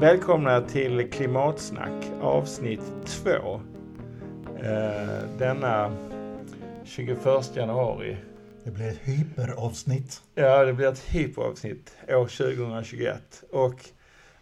Välkomna 0.00 0.60
till 0.60 1.10
Klimatsnack 1.10 2.04
avsnitt 2.20 2.80
2. 3.04 3.60
Eh, 4.62 5.38
denna 5.38 5.96
21 6.84 7.56
januari. 7.56 8.16
Det 8.64 8.70
blir 8.70 8.88
ett 8.88 8.98
hyperavsnitt. 9.02 10.22
Ja, 10.34 10.64
det 10.64 10.72
blir 10.72 10.88
ett 10.88 10.98
hyperavsnitt 10.98 11.96
år 12.08 12.26
2021. 12.26 13.44
Och 13.50 13.84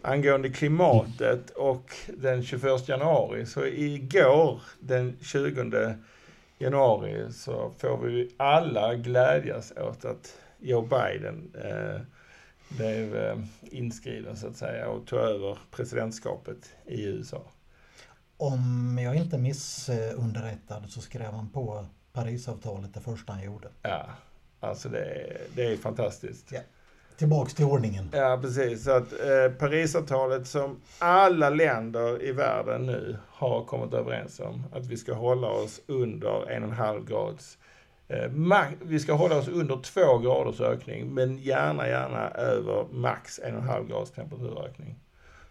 angående 0.02 0.48
klimatet 0.48 1.50
och 1.50 1.94
den 2.16 2.42
21 2.42 2.88
januari, 2.88 3.46
så 3.46 3.66
igår 3.66 4.60
den 4.80 5.16
20 5.22 5.94
januari 6.58 7.32
så 7.32 7.72
får 7.78 7.98
vi 7.98 8.30
alla 8.36 8.94
glädjas 8.94 9.72
åt 9.76 10.04
att 10.04 10.38
Joe 10.58 10.82
Biden 10.82 11.52
eh, 11.64 12.00
blev 12.68 13.16
eh, 13.16 13.38
inskriden 13.62 14.36
så 14.36 14.46
att 14.46 14.56
säga 14.56 14.88
och 14.88 15.06
tog 15.06 15.18
över 15.18 15.58
presidentskapet 15.70 16.74
i 16.86 17.04
USA. 17.04 17.42
Om 18.36 18.98
jag 19.02 19.14
inte 19.16 19.38
missunderrättad 19.38 20.84
så 20.88 21.00
skrev 21.00 21.32
han 21.32 21.48
på 21.48 21.86
Parisavtalet 22.12 22.94
det 22.94 23.00
första 23.00 23.32
han 23.32 23.44
gjorde. 23.44 23.68
Ja, 23.82 24.06
alltså 24.60 24.88
det, 24.88 25.36
det 25.54 25.72
är 25.72 25.76
fantastiskt. 25.76 26.52
Ja. 26.52 26.60
Tillbaks 27.16 27.54
till 27.54 27.64
ordningen. 27.64 28.08
Ja, 28.12 28.38
precis. 28.42 28.84
Så 28.84 28.90
att 28.90 29.12
eh, 29.12 29.52
Parisavtalet 29.58 30.46
som 30.46 30.80
alla 30.98 31.50
länder 31.50 32.22
i 32.22 32.32
världen 32.32 32.86
nu 32.86 33.16
har 33.28 33.64
kommit 33.64 33.94
överens 33.94 34.40
om 34.40 34.64
att 34.72 34.86
vi 34.86 34.96
ska 34.96 35.14
hålla 35.14 35.48
oss 35.48 35.80
under 35.86 36.50
en 36.50 36.62
och 36.62 36.68
en 36.68 36.76
halv 36.76 37.04
grads 37.04 37.58
vi 38.80 39.00
ska 39.00 39.12
hålla 39.12 39.38
oss 39.38 39.48
under 39.48 39.82
två 39.82 40.18
graders 40.18 40.60
ökning, 40.60 41.14
men 41.14 41.38
gärna, 41.38 41.88
gärna 41.88 42.30
över 42.30 42.86
max 42.92 43.40
en 43.44 43.56
och 43.56 43.62
en 43.62 43.68
halv 43.68 43.88
grads 43.88 44.10
temperaturökning. 44.10 44.98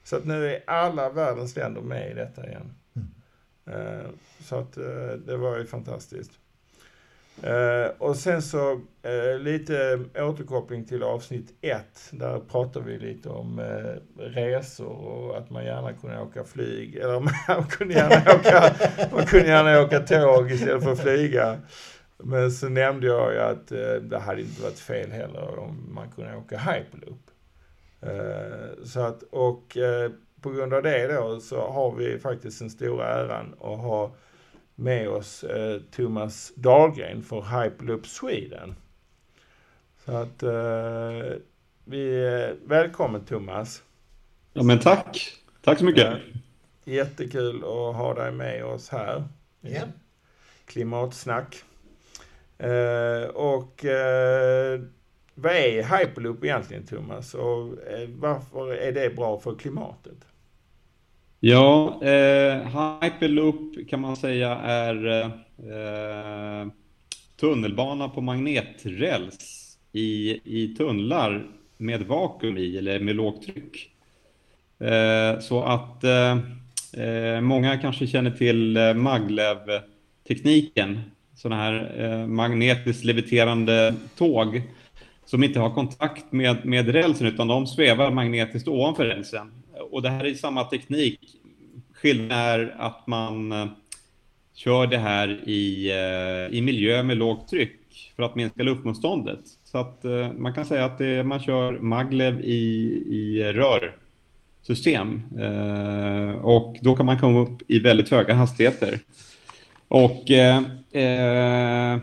Så 0.04 0.16
att 0.16 0.26
nu 0.26 0.54
är 0.54 0.64
alla 0.68 1.10
världens 1.10 1.56
länder 1.56 1.82
med 1.82 2.12
i 2.12 2.14
detta 2.14 2.48
igen. 2.48 2.74
Mm. 2.96 3.08
Eh, 3.66 4.06
så 4.40 4.56
att 4.56 4.78
eh, 4.78 5.08
det 5.26 5.38
var 5.38 5.58
ju 5.58 5.66
fantastiskt. 5.66 6.32
Och 7.98 8.16
sen 8.16 8.42
så 8.42 8.82
lite 9.40 10.00
återkoppling 10.16 10.86
till 10.86 11.04
avsnitt 11.04 11.54
ett. 11.62 12.10
Där 12.12 12.40
pratar 12.40 12.82
vi 12.82 13.00
lite 13.00 13.30
om 13.30 13.62
resor 14.18 14.88
och 14.88 15.38
att 15.38 15.50
man 15.50 15.66
gärna 15.66 15.94
kunde 15.94 16.22
åka 16.22 16.44
flyg. 16.44 16.96
Eller 16.96 17.20
man 17.48 17.68
kunde 17.70 17.94
gärna 17.94 18.36
åka, 18.36 18.76
man 19.12 19.26
kunde 19.26 19.48
gärna 19.48 19.82
åka 19.82 20.00
tåg 20.00 20.52
istället 20.52 20.84
för 20.84 20.92
att 20.92 21.02
flyga. 21.02 21.58
Men 22.18 22.52
så 22.52 22.70
nämnde 22.70 23.08
jag 23.08 23.34
ju 23.34 23.40
att 23.40 23.68
det 24.10 24.20
hade 24.20 24.42
inte 24.42 24.62
varit 24.62 24.80
fel 24.80 25.12
heller 25.12 25.60
om 25.60 25.94
man 25.94 26.12
kunde 26.12 26.36
åka 26.36 26.58
hyperloop. 26.58 27.32
så 28.84 29.00
att, 29.00 29.24
och 29.24 29.78
på 30.42 30.52
grund 30.52 30.74
av 30.74 30.84
det 30.84 31.08
då 31.08 31.40
så 31.40 31.68
har 31.68 31.92
vi 31.96 32.20
faktiskt 32.20 32.60
den 32.60 32.70
stora 32.70 33.08
äran 33.08 33.54
att 33.54 33.80
ha 33.80 34.12
med 34.76 35.10
oss 35.10 35.44
eh, 35.44 35.82
Thomas 35.92 36.54
Dahlgren 36.56 37.24
för 37.24 37.42
Hyperloop 37.42 38.08
Sweden. 38.08 38.76
Så 40.06 40.12
att 40.12 40.44
eh, 40.44 41.38
vi 41.86 42.26
är 42.26 42.56
välkommen 42.66 43.26
Thomas. 43.26 43.84
Ja 44.54 44.64
men 44.64 44.80
tack. 44.80 45.34
Tack 45.62 45.80
så 45.80 45.86
mycket. 45.86 46.14
jättekul 46.84 47.56
att 47.58 47.96
ha 47.96 48.14
dig 48.14 48.32
med 48.32 48.66
oss 48.66 48.90
här. 48.90 49.24
Ja. 49.62 49.82
Klimatsnack. 50.66 51.64
Eh, 52.58 53.30
och 53.30 53.86
eh, 53.86 54.82
vad 55.36 55.54
är 55.54 55.98
Hyperloop 55.98 56.44
egentligen 56.44 56.86
Thomas? 56.86 57.34
Och 57.34 57.88
eh, 57.88 58.10
varför 58.10 58.74
är 58.74 58.92
det 58.92 59.16
bra 59.16 59.40
för 59.40 59.56
klimatet? 59.56 60.18
Ja, 61.40 62.04
eh, 62.04 62.56
Hyperloop 63.02 63.90
kan 63.90 64.02
man 64.02 64.16
säga 64.16 64.56
är 64.56 65.22
eh, 65.58 66.68
tunnelbana 67.40 68.10
på 68.10 68.22
magneträls 68.22 69.62
i, 69.92 70.40
i 70.44 70.76
tunnlar 70.78 71.48
med 71.78 72.02
vakuum 72.02 72.58
i 72.58 72.78
eller 72.78 73.00
med 73.00 73.16
lågt 73.16 73.46
tryck. 73.46 73.92
Eh, 74.80 75.40
så 75.40 75.64
att 75.64 76.04
eh, 76.04 76.38
eh, 77.04 77.42
många 77.42 77.78
kanske 77.78 78.08
känner 78.08 78.32
till 78.32 78.78
maglev-tekniken, 78.96 81.00
sådana 81.36 81.62
här 81.62 81.96
eh, 81.98 82.28
magnetiskt 82.28 83.04
leviterande 83.04 83.96
tåg 84.18 84.62
som 85.26 85.44
inte 85.44 85.60
har 85.60 85.70
kontakt 85.70 86.32
med, 86.32 86.66
med 86.66 86.90
rälsen 86.90 87.28
utan 87.28 87.48
de 87.48 87.68
svävar 87.68 88.12
magnetiskt 88.12 88.68
ovanför 88.68 89.06
rälsen 89.06 89.52
och 89.92 90.02
det 90.02 90.10
här 90.10 90.26
är 90.26 90.34
samma 90.34 90.64
teknik. 90.64 91.20
Skillnaden 91.94 92.38
är 92.38 92.76
att 92.78 93.08
man 93.08 93.52
eh, 93.52 93.66
kör 94.56 94.88
det 94.88 94.98
här 94.98 95.50
i, 95.50 95.92
eh, 95.92 96.58
i 96.58 96.62
miljö 96.62 97.04
med 97.04 97.18
lågt 97.18 97.50
tryck 97.50 98.14
för 98.16 98.24
att 98.24 98.36
minska 98.36 98.64
luftmotståndet. 98.64 99.40
Så 99.64 99.78
att 99.78 100.06
eh, 100.06 100.32
man 100.32 100.54
kan 100.54 100.66
säga 100.66 100.86
att 100.86 100.98
det, 100.98 101.24
man 101.24 101.40
kör 101.40 101.80
maglev 101.80 102.42
i, 102.42 102.62
i 103.10 103.44
rörsystem 103.54 105.22
eh, 105.40 106.32
och 106.32 106.78
då 106.82 106.96
kan 106.96 107.06
man 107.06 107.20
komma 107.20 107.40
upp 107.40 107.62
i 107.68 107.80
väldigt 107.80 108.10
höga 108.10 108.34
hastigheter. 108.34 109.00
Och 109.88 110.32
eh, 110.32 110.58
eh, 110.92 112.00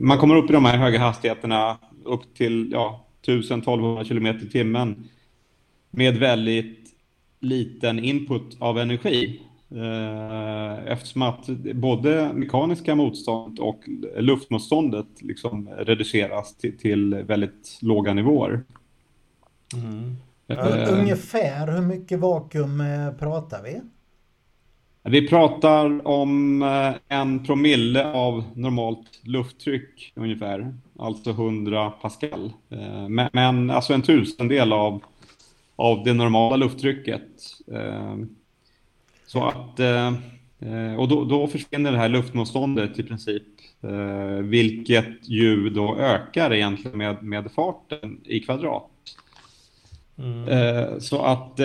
man 0.00 0.18
kommer 0.18 0.36
upp 0.36 0.50
i 0.50 0.52
de 0.52 0.64
här 0.64 0.78
höga 0.78 0.98
hastigheterna 0.98 1.78
upp 2.04 2.34
till 2.34 2.70
ja, 2.72 3.04
1000-1200 3.26 4.08
km 4.08 4.26
i 4.26 4.50
timmen 4.50 5.08
med 5.90 6.16
väldigt 6.16 6.88
liten 7.40 7.98
input 7.98 8.56
av 8.58 8.78
energi. 8.78 9.40
Eh, 9.70 10.92
eftersom 10.92 11.22
att 11.22 11.46
både 11.74 12.32
mekaniska 12.32 12.94
motståndet 12.94 13.58
och 13.58 13.80
luftmotståndet 14.16 15.06
liksom 15.20 15.68
reduceras 15.68 16.56
till, 16.56 16.78
till 16.78 17.14
väldigt 17.14 17.78
låga 17.80 18.14
nivåer. 18.14 18.64
Mm. 19.74 20.16
Uh, 20.50 21.00
Ungefär 21.00 21.72
hur 21.72 21.82
mycket 21.82 22.18
vakuum 22.18 22.80
eh, 22.80 23.12
pratar 23.12 23.62
vi? 23.62 23.80
Vi 25.02 25.28
pratar 25.28 26.08
om 26.08 26.62
en 27.08 27.44
promille 27.44 28.12
av 28.12 28.44
normalt 28.54 29.20
lufttryck 29.22 30.12
ungefär, 30.14 30.74
alltså 30.98 31.30
100 31.30 31.90
pascal. 31.90 32.52
Men, 33.08 33.28
men 33.32 33.70
alltså 33.70 33.94
en 33.94 34.02
tusendel 34.02 34.72
av 34.72 35.02
av 35.78 36.04
det 36.04 36.14
normala 36.14 36.56
lufttrycket. 36.56 37.22
Ehm, 37.74 38.28
så 39.26 39.44
att, 39.44 39.80
eh, 39.80 40.14
och 40.98 41.08
då, 41.08 41.24
då 41.24 41.46
försvinner 41.46 41.92
det 41.92 41.98
här 41.98 42.08
luftmotståndet 42.08 42.98
i 42.98 43.02
princip, 43.02 43.42
eh, 43.82 44.42
vilket 44.42 45.28
ju 45.28 45.70
då 45.70 45.96
ökar 45.96 46.54
egentligen 46.54 46.98
med, 46.98 47.22
med 47.22 47.52
farten 47.52 48.20
i 48.24 48.40
kvadrat. 48.40 48.90
Mm. 50.18 50.48
Eh, 50.48 50.98
så 50.98 51.22
att 51.22 51.60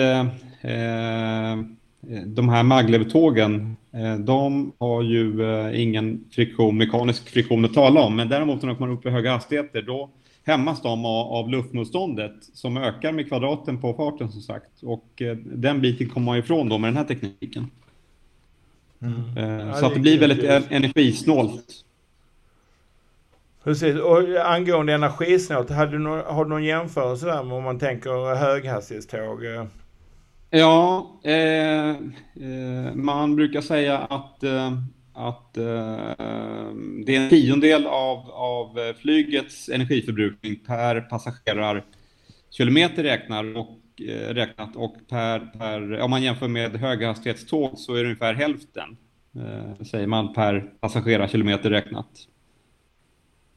de 2.26 2.48
här 2.48 2.62
maglevtågen, 2.62 3.76
de 4.18 4.72
har 4.78 5.02
ju 5.02 5.32
ingen 5.74 6.24
friktion, 6.30 6.76
mekanisk 6.76 7.28
friktion 7.28 7.64
att 7.64 7.74
tala 7.74 8.00
om, 8.00 8.16
men 8.16 8.28
däremot 8.28 8.62
när 8.62 8.68
de 8.68 8.76
kommer 8.76 8.92
upp 8.92 9.06
i 9.06 9.10
höga 9.10 9.32
hastigheter, 9.32 9.82
då 9.82 10.10
hämmas 10.44 10.82
de 10.82 11.04
av, 11.04 11.50
luftmotståndet 11.50 12.34
som 12.40 12.76
ökar 12.76 13.12
med 13.12 13.28
kvadraten 13.28 13.80
på 13.80 13.94
farten 13.94 14.32
som 14.32 14.40
sagt. 14.40 14.82
Och 14.82 15.22
eh, 15.22 15.36
den 15.36 15.80
biten 15.80 16.08
kommer 16.08 16.24
man 16.24 16.38
ifrån 16.38 16.68
då 16.68 16.78
med 16.78 16.88
den 16.88 16.96
här 16.96 17.04
tekniken. 17.04 17.70
Mm. 19.02 19.38
Eh, 19.60 19.76
så 19.76 19.86
att 19.86 19.94
det 19.94 20.00
blir 20.00 20.20
väldigt 20.20 20.44
energisnålt. 20.70 21.84
Precis, 23.64 24.00
och 24.00 24.18
angående 24.44 24.92
energisnålt, 24.92 25.70
hade 25.70 25.92
du 25.92 25.98
någon, 25.98 26.20
har 26.26 26.44
du 26.44 26.50
någon 26.50 26.64
jämförelse 26.64 27.26
där 27.26 27.42
med 27.42 27.56
om 27.56 27.64
man 27.64 27.78
tänker 27.78 28.34
höghastighetståg? 28.34 29.40
Ja, 30.56 31.10
eh, 31.24 31.90
eh, 31.90 31.96
man 32.94 33.36
brukar 33.36 33.60
säga 33.60 33.98
att 33.98 34.42
eh, 34.42 34.72
att 35.12 35.56
eh, 35.56 35.64
det 37.06 37.16
är 37.16 37.20
en 37.20 37.30
tiondel 37.30 37.86
av, 37.86 38.30
av 38.30 38.78
eh, 38.78 38.94
flygets 38.94 39.68
energiförbrukning 39.68 40.56
per 40.66 41.00
passagerarkilometer 41.00 43.02
räknar 43.02 43.56
och, 43.56 43.78
eh, 44.08 44.34
räknat 44.34 44.76
och 44.76 44.96
per, 45.08 45.38
per, 45.38 46.00
om 46.00 46.10
man 46.10 46.22
jämför 46.22 46.48
med 46.48 46.76
höghastighetståg 46.76 47.78
så 47.78 47.94
är 47.94 47.98
det 47.98 48.04
ungefär 48.04 48.34
hälften, 48.34 48.96
eh, 49.36 49.84
säger 49.84 50.06
man, 50.06 50.32
per 50.32 50.60
passagerarkilometer 50.80 51.70
räknat. 51.70 52.10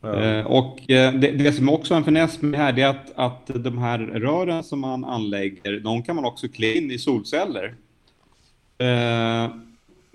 Ja. 0.01 0.23
Eh, 0.23 0.45
och 0.45 0.91
eh, 0.91 1.13
det, 1.13 1.31
det, 1.31 1.53
som 1.53 1.69
också 1.69 1.93
är 1.93 1.97
en 1.97 2.03
finess 2.03 2.41
med 2.41 2.51
det 2.51 2.57
här 2.57 2.79
är 2.79 2.87
att, 2.87 3.11
att 3.15 3.63
de 3.63 3.77
här 3.77 3.99
rören 3.99 4.63
som 4.63 4.79
man 4.79 5.05
anlägger, 5.05 5.79
de 5.79 6.03
kan 6.03 6.15
man 6.15 6.25
också 6.25 6.47
klä 6.47 6.73
in 6.73 6.91
i 6.91 6.97
solceller. 6.97 7.75
Eh, 8.77 9.51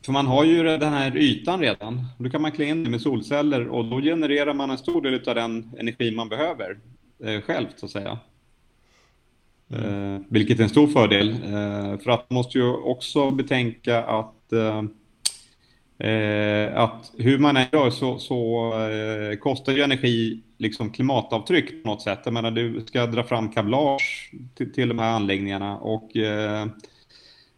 för 0.04 0.12
man 0.12 0.26
har 0.26 0.44
ju 0.44 0.62
den 0.62 0.92
här 0.92 1.16
ytan 1.16 1.60
redan. 1.60 2.06
Då 2.18 2.30
kan 2.30 2.42
man 2.42 2.52
klä 2.52 2.64
in 2.64 2.84
det 2.84 2.90
med 2.90 3.00
solceller 3.00 3.68
och 3.68 3.84
då 3.84 4.00
genererar 4.00 4.54
man 4.54 4.70
en 4.70 4.78
stor 4.78 5.02
del 5.02 5.28
av 5.28 5.34
den 5.34 5.70
energi 5.78 6.10
man 6.10 6.28
behöver 6.28 6.78
eh, 7.24 7.40
själv 7.40 7.66
så 7.76 7.86
att 7.86 7.92
säga. 7.92 8.18
Mm. 9.74 10.24
vilket 10.28 10.58
är 10.58 10.62
en 10.62 10.68
stor 10.68 10.86
fördel. 10.86 11.36
För 12.02 12.10
att 12.10 12.30
man 12.30 12.34
måste 12.34 12.58
ju 12.58 12.72
också 12.72 13.30
betänka 13.30 14.02
att, 14.02 14.52
eh, 16.08 16.76
att 16.76 17.12
hur 17.18 17.38
man 17.38 17.56
än 17.56 17.66
gör 17.72 17.90
så, 17.90 18.18
så 18.18 18.72
kostar 19.40 19.72
ju 19.72 19.82
energi 19.82 20.42
liksom 20.58 20.90
klimatavtryck 20.90 21.82
på 21.82 21.88
något 21.88 22.02
sätt. 22.02 22.20
Jag 22.24 22.34
menar, 22.34 22.50
du 22.50 22.80
ska 22.86 23.06
dra 23.06 23.24
fram 23.24 23.52
kablage 23.52 24.32
till, 24.54 24.72
till 24.72 24.88
de 24.88 24.98
här 24.98 25.12
anläggningarna 25.12 25.78
och 25.78 26.10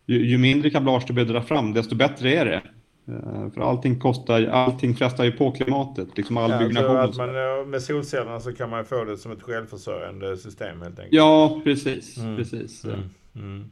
ju, 0.06 0.26
ju 0.26 0.38
mindre 0.38 0.70
kablage 0.70 1.04
du 1.06 1.12
behöver 1.12 1.32
dra 1.32 1.42
fram, 1.42 1.72
desto 1.72 1.94
bättre 1.94 2.34
är 2.34 2.44
det. 2.44 2.62
Eh, 3.08 3.50
för 3.50 3.60
allting 3.60 4.00
kostar, 4.00 4.46
allting 4.46 4.94
frestar 4.94 5.24
ju 5.24 5.32
på 5.32 5.52
klimatet, 5.52 6.16
liksom 6.16 6.36
all 6.36 6.50
ja, 6.50 6.58
byggnation. 6.58 6.96
Att 6.96 7.16
man, 7.16 7.70
med 7.70 7.82
solcellerna 7.82 8.40
så 8.40 8.52
kan 8.52 8.70
man 8.70 8.84
få 8.84 9.04
det 9.04 9.16
som 9.16 9.32
ett 9.32 9.42
självförsörjande 9.42 10.36
system 10.36 10.82
helt 10.82 10.98
enkelt. 10.98 11.14
Ja, 11.14 11.60
precis. 11.64 12.18
Mm. 12.18 12.36
precis. 12.36 12.84
Mm. 12.84 13.00
Mm. 13.36 13.70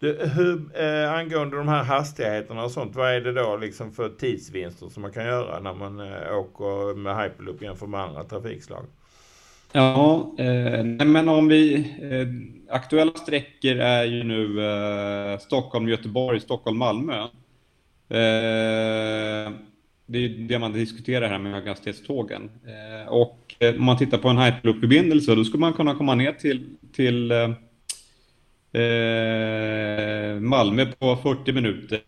Du, 0.00 0.12
hur, 0.34 0.82
eh, 0.82 1.12
angående 1.12 1.56
de 1.56 1.68
här 1.68 1.84
hastigheterna 1.84 2.64
och 2.64 2.70
sånt, 2.70 2.96
vad 2.96 3.10
är 3.10 3.20
det 3.20 3.32
då 3.32 3.56
liksom 3.56 3.92
för 3.92 4.08
tidsvinster 4.08 4.88
som 4.88 5.02
man 5.02 5.12
kan 5.12 5.24
göra 5.24 5.60
när 5.60 5.74
man 5.74 6.00
eh, 6.00 6.38
åker 6.38 6.94
med 6.94 7.22
hyperloop 7.22 7.62
jämfört 7.62 7.88
med 7.88 8.00
andra 8.00 8.24
trafikslag? 8.24 8.84
Ja, 9.72 10.34
eh, 10.38 10.84
men 10.84 11.28
om 11.28 11.48
vi... 11.48 11.74
Eh, 12.02 12.28
aktuella 12.74 13.12
sträckor 13.12 13.76
är 13.76 14.04
ju 14.04 14.24
nu 14.24 14.64
eh, 14.66 15.38
Stockholm, 15.38 15.88
Göteborg, 15.88 16.40
Stockholm, 16.40 16.78
Malmö. 16.78 17.22
Eh, 18.08 19.52
det 20.06 20.18
är 20.18 20.48
det 20.48 20.58
man 20.58 20.72
diskuterar 20.72 21.28
här 21.28 21.38
med 21.38 21.52
höghastighetstågen. 21.52 22.50
Eh, 22.66 23.12
och 23.12 23.54
eh, 23.58 23.74
om 23.74 23.84
man 23.84 23.98
tittar 23.98 24.18
på 24.18 24.28
en 24.28 24.38
hyperloop-förbindelse, 24.38 25.34
då 25.34 25.44
skulle 25.44 25.60
man 25.60 25.72
kunna 25.72 25.94
komma 25.94 26.14
ner 26.14 26.32
till, 26.32 26.76
till 26.92 27.30
eh, 27.30 27.50
Malmö 30.40 30.86
på 30.98 31.16
40 31.16 31.52
minuter 31.52 32.00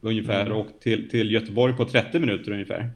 ungefär 0.00 0.46
mm. 0.46 0.58
och 0.58 0.66
till, 0.80 1.10
till 1.10 1.30
Göteborg 1.30 1.76
på 1.76 1.84
30 1.84 2.18
minuter 2.18 2.52
ungefär. 2.52 2.90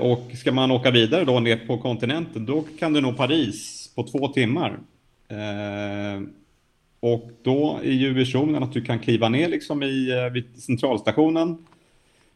Och 0.00 0.30
ska 0.34 0.52
man 0.52 0.70
åka 0.70 0.90
vidare 0.90 1.24
då 1.24 1.40
ner 1.40 1.56
på 1.56 1.78
kontinenten, 1.78 2.46
då 2.46 2.64
kan 2.78 2.92
du 2.92 3.00
nå 3.00 3.12
Paris 3.12 3.92
på 3.94 4.02
två 4.02 4.28
timmar. 4.28 4.78
Och 7.04 7.30
då 7.42 7.80
är 7.82 7.92
ju 7.92 8.14
visionen 8.14 8.62
att 8.62 8.72
du 8.72 8.80
kan 8.80 8.98
kliva 8.98 9.28
ner 9.28 9.48
liksom 9.48 9.82
i, 9.82 10.10
eh, 10.10 10.32
vid 10.32 10.62
centralstationen 10.62 11.66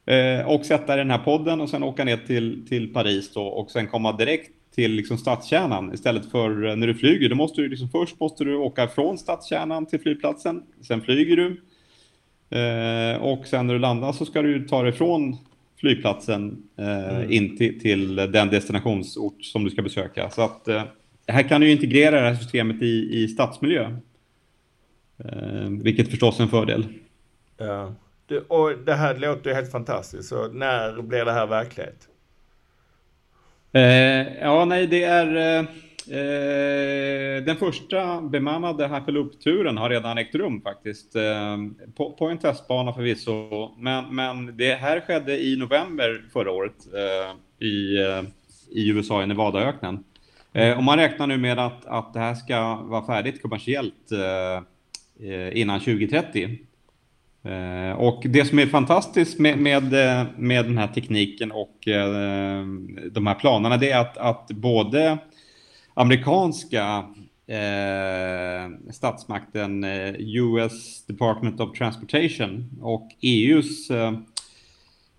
eh, 0.07 0.49
och 0.49 0.67
sätta 0.67 0.97
den 0.97 1.11
här 1.11 1.19
podden 1.19 1.61
och 1.61 1.69
sen 1.69 1.83
åka 1.83 2.05
ner 2.05 2.17
till, 2.17 2.67
till 2.69 2.93
Paris 2.93 3.33
då 3.33 3.43
och 3.43 3.71
sen 3.71 3.87
komma 3.87 4.17
direkt 4.17 4.51
till 4.79 4.93
liksom 4.93 5.19
stadskärnan 5.19 5.95
istället 5.95 6.31
för 6.31 6.67
eh, 6.67 6.77
när 6.77 6.87
du 6.87 6.95
flyger. 6.95 7.29
Då 7.29 7.35
måste 7.35 7.61
du 7.61 7.69
liksom, 7.69 7.89
först 7.89 8.21
måste 8.21 8.45
du 8.45 8.57
åka 8.57 8.89
från 8.89 9.19
stadskärnan 9.19 9.87
till 9.87 10.01
flygplatsen, 10.01 10.63
sen 10.83 11.01
flyger 11.01 11.37
du 11.37 11.47
eh, 12.59 13.23
och 13.23 13.47
sen 13.47 13.67
när 13.67 13.75
du 13.75 13.81
landar 13.81 14.13
så 14.13 14.25
ska 14.25 14.43
du 14.43 14.69
ta 14.69 14.83
dig 14.83 14.93
från 14.93 15.37
flygplatsen 15.81 16.63
eh, 16.77 17.17
mm. 17.17 17.33
in 17.33 17.57
till, 17.57 17.81
till, 17.81 18.17
den 18.17 18.49
destinationsort 18.49 19.45
som 19.45 19.65
du 19.65 19.71
ska 19.71 19.83
besöka. 19.83 20.31
Så 20.31 20.43
att 20.43 20.69
eh, 20.69 20.83
här 21.27 21.43
kan 21.43 21.61
du 21.61 21.71
integrera 21.71 22.21
det 22.21 22.29
här 22.29 22.35
systemet 22.35 22.83
i, 22.83 23.23
i 23.23 23.29
stadsmiljö. 23.29 23.97
Eh, 25.25 25.69
vilket 25.83 26.09
förstås 26.09 26.39
är 26.39 26.43
en 26.43 26.49
fördel. 26.49 26.87
Ja. 27.57 27.95
Du, 28.27 28.39
och 28.39 28.79
det 28.87 28.95
här 28.95 29.19
låter 29.19 29.51
ju 29.51 29.57
helt 29.57 29.71
fantastiskt. 29.71 30.29
Så 30.29 30.49
när 30.49 31.03
blir 31.03 31.25
det 31.25 31.33
här 31.33 31.47
verklighet? 31.47 32.09
Eh, 33.73 34.39
ja, 34.41 34.65
nej, 34.65 34.87
det 34.87 35.05
är... 35.05 35.37
Eh, 35.37 35.67
eh 36.19 37.43
den 37.45 37.57
första 37.57 38.21
bemannade 38.21 38.89
Hyperloop-turen 38.89 39.77
har 39.77 39.91
redan 39.91 40.19
ägt 40.19 40.35
rum 40.35 40.61
faktiskt. 40.61 41.17
Eh, 41.17 41.57
på, 41.97 42.13
på, 42.13 42.29
en 42.29 42.39
testbana 42.39 42.93
förvisso. 42.93 43.75
Men, 43.79 44.15
men 44.15 44.57
det 44.57 44.75
här 44.75 45.01
skedde 45.01 45.43
i 45.43 45.57
november 45.57 46.25
förra 46.33 46.51
året 46.51 46.75
eh, 46.95 47.67
i, 47.67 47.97
eh, 47.99 48.23
i 48.71 48.91
USA, 48.91 49.23
i 49.23 49.27
Nevadaöknen. 49.27 50.05
Eh, 50.53 50.77
och 50.77 50.85
man 50.85 50.99
räknar 50.99 51.27
nu 51.27 51.37
med 51.37 51.59
att, 51.59 51.87
att 51.87 52.15
det 52.15 52.21
här 52.21 52.35
ska 52.35 52.75
vara 52.75 53.07
färdigt 53.07 53.43
kommersiellt 53.43 54.13
Eh, 55.21 55.61
innan 55.61 55.81
2030. 55.81 56.59
Eh, 57.43 57.93
och 57.93 58.23
det 58.25 58.45
som 58.45 58.59
är 58.59 58.67
fantastiskt 58.67 59.39
med, 59.39 59.59
med, 59.59 59.95
eh, 59.95 60.27
med 60.37 60.65
den 60.65 60.79
här 60.79 60.89
tekniken 60.89 61.53
och 61.53 61.89
eh, 61.89 62.65
de 63.13 63.27
här 63.27 63.35
planerna 63.35 63.77
det 63.77 63.91
är 63.91 64.01
att, 64.01 64.17
att 64.17 64.49
både 64.49 65.19
amerikanska 65.95 67.05
eh, 67.47 68.93
statsmakten 68.93 69.85
US 70.19 71.07
Department 71.07 71.61
of 71.61 71.79
Transportation 71.79 72.71
och 72.83 73.09
EUs 73.21 73.91
eh, 73.91 74.13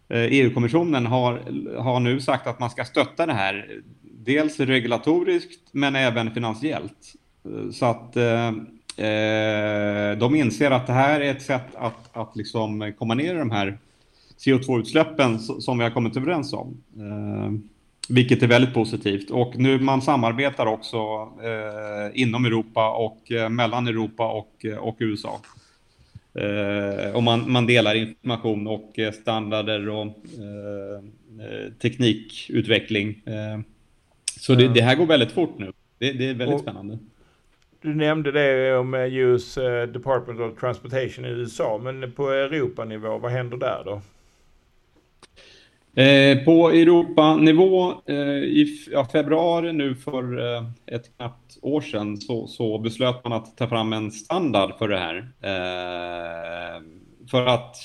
e 0.10 0.28
EU-kommissionen 0.32 1.06
har, 1.06 1.44
har 1.78 2.00
nu 2.00 2.20
sagt 2.20 2.48
att 2.48 2.60
man 2.60 2.70
ska 2.70 2.86
stötta 2.86 3.26
det 3.26 3.34
här. 3.34 3.82
Dels 4.02 4.60
regulatoriskt 4.60 5.70
men 5.72 5.96
även 5.96 6.32
finansiellt. 6.32 7.14
Så 7.74 7.86
att 7.86 8.16
eh, 8.16 8.52
Eh, 9.00 10.18
de 10.18 10.36
inser 10.36 10.72
att 10.72 10.88
det 10.88 10.94
här 10.94 11.22
är 11.22 11.32
ett 11.32 11.42
sätt 11.42 11.76
att, 11.76 12.18
att 12.18 12.36
liksom 12.36 12.94
komma 12.98 13.14
ner 13.14 13.36
i 13.36 13.38
de 13.38 13.52
här 13.52 13.78
CO2-utsläppen 14.38 15.40
som 15.40 15.78
vi 15.78 15.84
har 15.84 15.92
kommit 15.92 16.18
överens 16.18 16.54
om. 16.54 16.84
Eh, 16.98 17.52
vilket 18.10 18.44
är 18.44 18.48
väldigt 18.48 18.74
positivt. 18.74 19.30
Och 19.30 19.58
nu 19.58 19.80
man 19.80 20.02
samarbetar 20.02 20.66
också 20.66 20.98
eh, 21.44 22.22
inom 22.22 22.46
Europa 22.46 22.92
och 22.92 23.32
eh, 23.32 23.50
mellan 23.50 23.88
Europa 23.88 24.32
och, 24.32 24.66
eh, 24.66 24.78
och 24.78 24.98
USA. 25.00 25.42
Eh, 26.34 27.16
och 27.16 27.24
man, 27.24 27.52
man 27.52 27.66
delar 27.66 27.96
information 27.96 28.68
och 28.68 29.00
standarder 29.22 29.90
och 29.90 30.08
teknikutveckling. 31.82 33.22
så 34.40 34.56
det, 34.56 34.68
det, 34.68 34.82
här 34.82 34.96
går 34.96 35.06
väldigt 35.06 35.32
fort 35.32 35.60
nu. 35.60 35.72
Det, 35.98 36.12
det 36.12 36.30
är 36.30 36.34
väldigt 36.34 36.56
och, 36.56 36.62
spännande. 36.62 36.98
Du 37.82 37.96
nämnde 37.96 38.32
det 38.32 38.78
om 38.78 38.94
eh, 38.94 39.14
US 39.14 39.58
eh, 39.58 39.88
Department 39.88 40.40
of 40.40 40.60
Transportation 40.60 41.26
i 41.26 41.30
USA, 41.30 41.80
men 41.84 42.12
på 42.12 42.30
Europanivå, 42.30 43.18
vad 43.18 43.32
händer 43.32 43.58
där 43.58 43.82
då? 43.86 44.02
Eh, 46.02 46.44
på 46.46 46.70
Europanivå 46.70 47.94
eh, 48.06 48.18
i 48.44 48.88
ja, 48.92 49.06
februari 49.06 49.74
nu 49.74 49.96
för 49.96 50.56
eh, 50.56 50.64
ett 50.86 51.18
knappt 51.18 51.58
år 51.62 51.82
sedan 51.82 52.18
så, 52.18 52.48
så, 52.48 52.78
beslöt 52.78 53.24
man 53.24 53.34
att 53.34 53.58
ta 53.58 53.68
fram 53.68 53.94
en 53.94 54.12
standard 54.12 54.78
för 54.78 54.88
det 54.88 54.98
här. 54.98 55.18
Eh, 55.42 56.82
för 57.32 57.46
att 57.46 57.76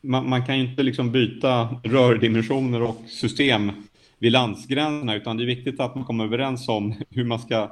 man, 0.00 0.28
man, 0.28 0.46
kan 0.46 0.58
ju 0.58 0.64
inte 0.70 0.82
liksom 0.82 1.12
byta 1.12 1.68
rördimensioner 1.84 2.82
och 2.82 3.00
system 3.06 3.72
vid 4.18 4.32
landsgränserna 4.32 5.14
utan 5.14 5.36
det 5.36 5.44
är 5.44 5.46
viktigt 5.46 5.80
att 5.80 5.94
man 5.94 6.04
kommer 6.04 6.24
överens 6.24 6.68
om 6.68 6.94
hur 7.10 7.24
man 7.24 7.38
ska 7.38 7.70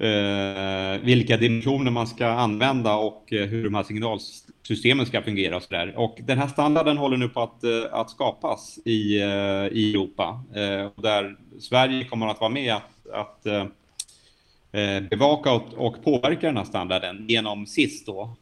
eh, 0.00 1.00
vilka 1.02 1.36
dimensioner 1.36 1.90
man 1.90 2.06
ska 2.06 2.26
använda 2.26 2.94
och 2.94 3.32
eh, 3.32 3.46
hur 3.46 3.64
de 3.64 3.74
här 3.74 3.82
signalsystemen 3.82 5.06
ska 5.06 5.22
fungera 5.22 5.56
och 5.56 5.62
så 5.62 5.68
där. 5.70 5.98
Och 5.98 6.18
den 6.26 6.38
här 6.38 6.48
standarden 6.48 6.98
håller 6.98 7.16
nu 7.16 7.28
på 7.28 7.42
att, 7.42 7.64
eh, 7.64 7.70
att 7.92 8.10
skapas 8.10 8.78
i, 8.84 9.20
eh, 9.20 9.26
i 9.72 9.90
Europa, 9.94 10.44
där 10.96 11.36
Sverige 11.60 12.04
kommer 12.04 12.26
att 12.26 12.40
vara 12.40 12.50
med 12.50 12.74
att, 12.74 13.06
att 13.12 13.70
bevaka 15.10 15.52
och, 15.52 15.74
och, 15.76 16.04
påverka 16.04 16.46
den 16.46 16.56
här 16.56 16.64
standarden 16.64 17.24
genom 17.28 17.66
SIS 17.66 18.04
då, 18.04 18.36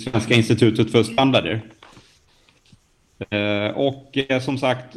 Svenska 0.00 0.34
institutet 0.34 0.92
för 0.92 1.02
standarder. 1.02 1.62
Eh, 3.30 3.76
och 3.76 4.18
eh, 4.28 4.40
som 4.40 4.58
sagt, 4.58 4.96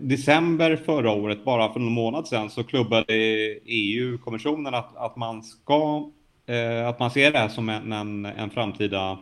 december 0.00 0.76
förra 0.76 1.12
året, 1.12 1.44
bara 1.44 1.72
för 1.72 1.80
någon 1.80 1.92
månad 1.92 2.28
sedan, 2.28 2.50
så 2.50 2.64
klubbade 2.64 3.14
EU-kommissionen 3.64 4.74
att, 4.74 4.96
att 4.96 5.16
man 5.16 5.42
ska, 5.42 6.10
eh, 6.46 6.88
att 6.88 6.98
man 6.98 7.10
ser 7.10 7.32
det 7.32 7.38
här 7.38 7.48
som 7.48 7.68
en, 7.68 7.92
en, 7.92 8.26
en 8.26 8.50
framtida 8.50 9.18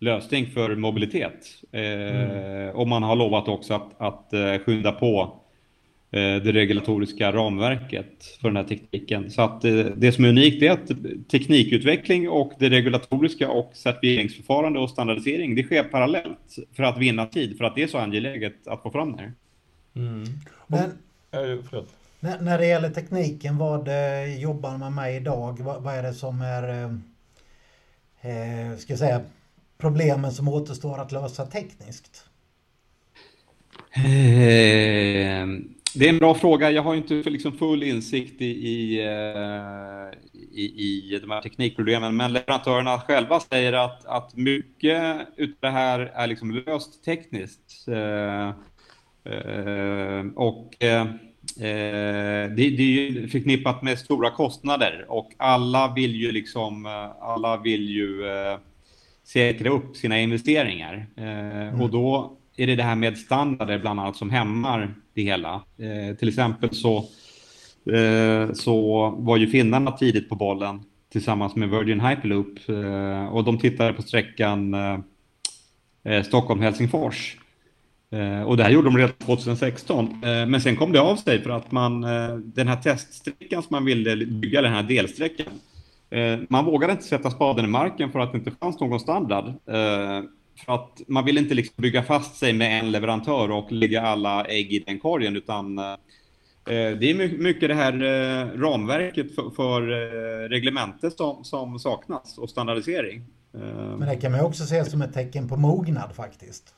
lösning 0.00 0.46
för 0.46 0.76
mobilitet. 0.76 1.46
Mm. 1.72 2.76
Och 2.76 2.88
man 2.88 3.02
har 3.02 3.16
lovat 3.16 3.48
också 3.48 3.74
att, 3.74 4.00
att 4.00 4.62
skynda 4.64 4.92
på 4.92 5.32
Eh, 5.32 5.37
det 6.10 6.52
regulatoriska 6.52 7.32
ramverket 7.32 8.24
för 8.40 8.48
den 8.48 8.56
här 8.56 8.64
tekniken. 8.64 9.30
Så 9.30 9.42
att 9.42 9.64
eh, 9.64 9.72
det 9.72 10.12
som 10.12 10.24
är 10.24 10.28
unikt 10.28 10.62
är 10.62 10.70
att 10.70 10.90
teknikutveckling 11.30 12.28
och 12.28 12.52
det 12.58 12.68
regulatoriska 12.68 13.50
och 13.50 13.70
certifieringsförfarande 13.74 14.78
och 14.78 14.90
standardisering, 14.90 15.54
det 15.54 15.62
sker 15.62 15.82
parallellt 15.84 16.56
för 16.72 16.82
att 16.82 16.98
vinna 16.98 17.26
tid, 17.26 17.58
för 17.58 17.64
att 17.64 17.74
det 17.74 17.82
är 17.82 17.86
så 17.86 17.98
angeläget 17.98 18.66
att 18.66 18.82
få 18.82 18.90
fram 18.90 19.16
det 19.16 19.22
här. 19.22 19.32
Mm. 19.96 20.24
Men, 20.66 20.90
när, 22.20 22.40
när 22.40 22.58
det 22.58 22.66
gäller 22.66 22.90
tekniken, 22.90 23.58
vad 23.58 23.88
eh, 23.88 24.40
jobbar 24.40 24.78
man 24.78 24.94
med 24.94 25.16
idag? 25.16 25.58
Vad, 25.60 25.82
vad 25.82 25.94
är 25.94 26.02
det 26.02 26.14
som 26.14 26.40
är, 26.40 26.84
eh, 28.20 28.76
ska 28.78 28.92
jag 28.92 28.98
säga, 28.98 29.20
problemen 29.78 30.32
som 30.32 30.48
återstår 30.48 30.98
att 30.98 31.12
lösa 31.12 31.46
tekniskt? 31.46 32.24
Eh, 33.94 35.46
det 35.94 36.04
är 36.04 36.08
en 36.08 36.18
bra 36.18 36.34
fråga. 36.34 36.70
Jag 36.70 36.82
har 36.82 36.94
inte 36.94 37.14
liksom 37.14 37.52
full 37.52 37.82
insikt 37.82 38.40
i, 38.40 38.46
i, 38.46 39.00
eh, 39.06 40.18
i, 40.52 40.62
i 40.62 41.18
de 41.22 41.30
här 41.30 41.40
teknikproblemen, 41.40 42.16
men 42.16 42.32
leverantörerna 42.32 42.98
själva 42.98 43.40
säger 43.40 43.72
att, 43.72 44.06
att 44.06 44.36
mycket 44.36 45.02
av 45.20 45.26
det 45.60 45.70
här 45.70 46.00
är 46.00 46.26
liksom 46.26 46.50
löst 46.50 47.04
tekniskt. 47.04 47.88
Eh, 47.88 48.48
eh, 49.34 50.26
och 50.34 50.74
det, 50.78 52.54
det, 52.56 52.62
är 52.62 52.80
ju 52.80 53.28
förknippat 53.28 53.82
med 53.82 53.98
stora 53.98 54.30
kostnader 54.30 55.06
och 55.08 55.32
alla 55.36 55.92
vill 55.96 56.14
ju 56.14 56.32
liksom, 56.32 56.86
alla 57.20 57.56
vill 57.56 57.88
ju 57.88 58.22
säkra 59.24 59.70
upp 59.70 59.96
sina 59.96 60.20
investeringar. 60.20 61.06
Mm. 61.16 61.80
Och 61.80 61.90
då 61.90 62.37
är 62.58 62.66
det 62.66 62.76
det 62.76 62.82
här 62.82 62.96
med 62.96 63.18
standarder 63.18 63.78
bland 63.78 64.00
annat 64.00 64.16
som 64.16 64.30
hämmar 64.30 64.94
det 65.14 65.22
hela. 65.22 65.54
Eh, 65.54 66.16
till 66.16 66.28
exempel 66.28 66.74
så, 66.74 66.96
eh, 67.92 68.52
så 68.52 69.08
var 69.18 69.36
ju 69.36 69.46
finnarna 69.46 69.92
tidigt 69.92 70.28
på 70.28 70.34
bollen 70.34 70.80
tillsammans 71.12 71.56
med 71.56 71.70
Virgin 71.70 72.00
Hyperloop 72.00 72.68
eh, 72.68 73.26
och 73.26 73.44
de 73.44 73.58
tittade 73.58 73.92
på 73.92 74.02
sträckan 74.02 74.74
eh, 74.74 74.98
eh 76.04 76.22
Stockholm-Helsingfors. 76.22 77.36
Eh, 78.10 78.42
och 78.42 78.56
det 78.56 78.62
här 78.62 78.70
gjorde 78.70 78.88
de 78.88 78.96
redan 78.96 79.12
2016, 79.12 80.04
eh, 80.04 80.46
men 80.46 80.60
sen 80.60 80.76
kom 80.76 80.92
det 80.92 81.00
av 81.00 81.16
sig 81.16 81.42
för 81.42 81.50
att 81.50 81.72
man, 81.72 82.04
eh, 82.04 82.36
den 82.36 82.68
här 82.68 82.76
teststräckan 82.76 83.62
som 83.62 83.68
man 83.70 83.84
ville 83.84 84.26
bygga, 84.26 84.62
den 84.62 84.72
här 84.72 84.82
delsträckan, 84.82 85.46
man 86.48 86.64
vågade 86.64 86.92
inte 86.92 87.04
sätta 87.04 87.30
spaden 87.30 87.64
i 87.64 87.68
marken 87.68 88.12
för 88.12 88.18
att 88.18 88.32
det 88.32 88.38
inte 88.38 88.50
fanns 88.50 88.80
någon 88.80 89.00
standard. 89.00 89.44
För 90.64 90.74
att 90.74 91.00
man 91.06 91.24
vill 91.24 91.38
inte 91.38 91.54
liksom 91.54 91.74
bygga 91.76 92.02
fast 92.02 92.36
sig 92.36 92.52
med 92.52 92.80
en 92.80 92.92
leverantör 92.92 93.50
och 93.50 93.72
lägga 93.72 94.02
alla 94.02 94.44
ägg 94.44 94.72
i 94.72 94.78
den 94.78 94.98
korgen, 94.98 95.36
utan 95.36 95.78
eh, 95.78 95.94
det 96.64 97.10
är 97.10 97.38
mycket 97.38 97.68
det 97.68 97.74
här 97.74 97.92
eh, 97.92 98.60
ramverket 98.60 99.34
för, 99.34 99.50
för 99.50 99.82
eh, 99.82 100.48
reglementet 100.48 101.16
som, 101.16 101.44
som, 101.44 101.78
saknas 101.78 102.38
och 102.38 102.50
standardisering. 102.50 103.24
Men 103.98 104.00
det 104.00 104.16
kan 104.16 104.32
man 104.32 104.40
också 104.40 104.64
se 104.64 104.84
som 104.84 105.02
ett 105.02 105.14
tecken 105.14 105.48
på 105.48 105.56
mognad 105.56 106.14
faktiskt. 106.16 106.74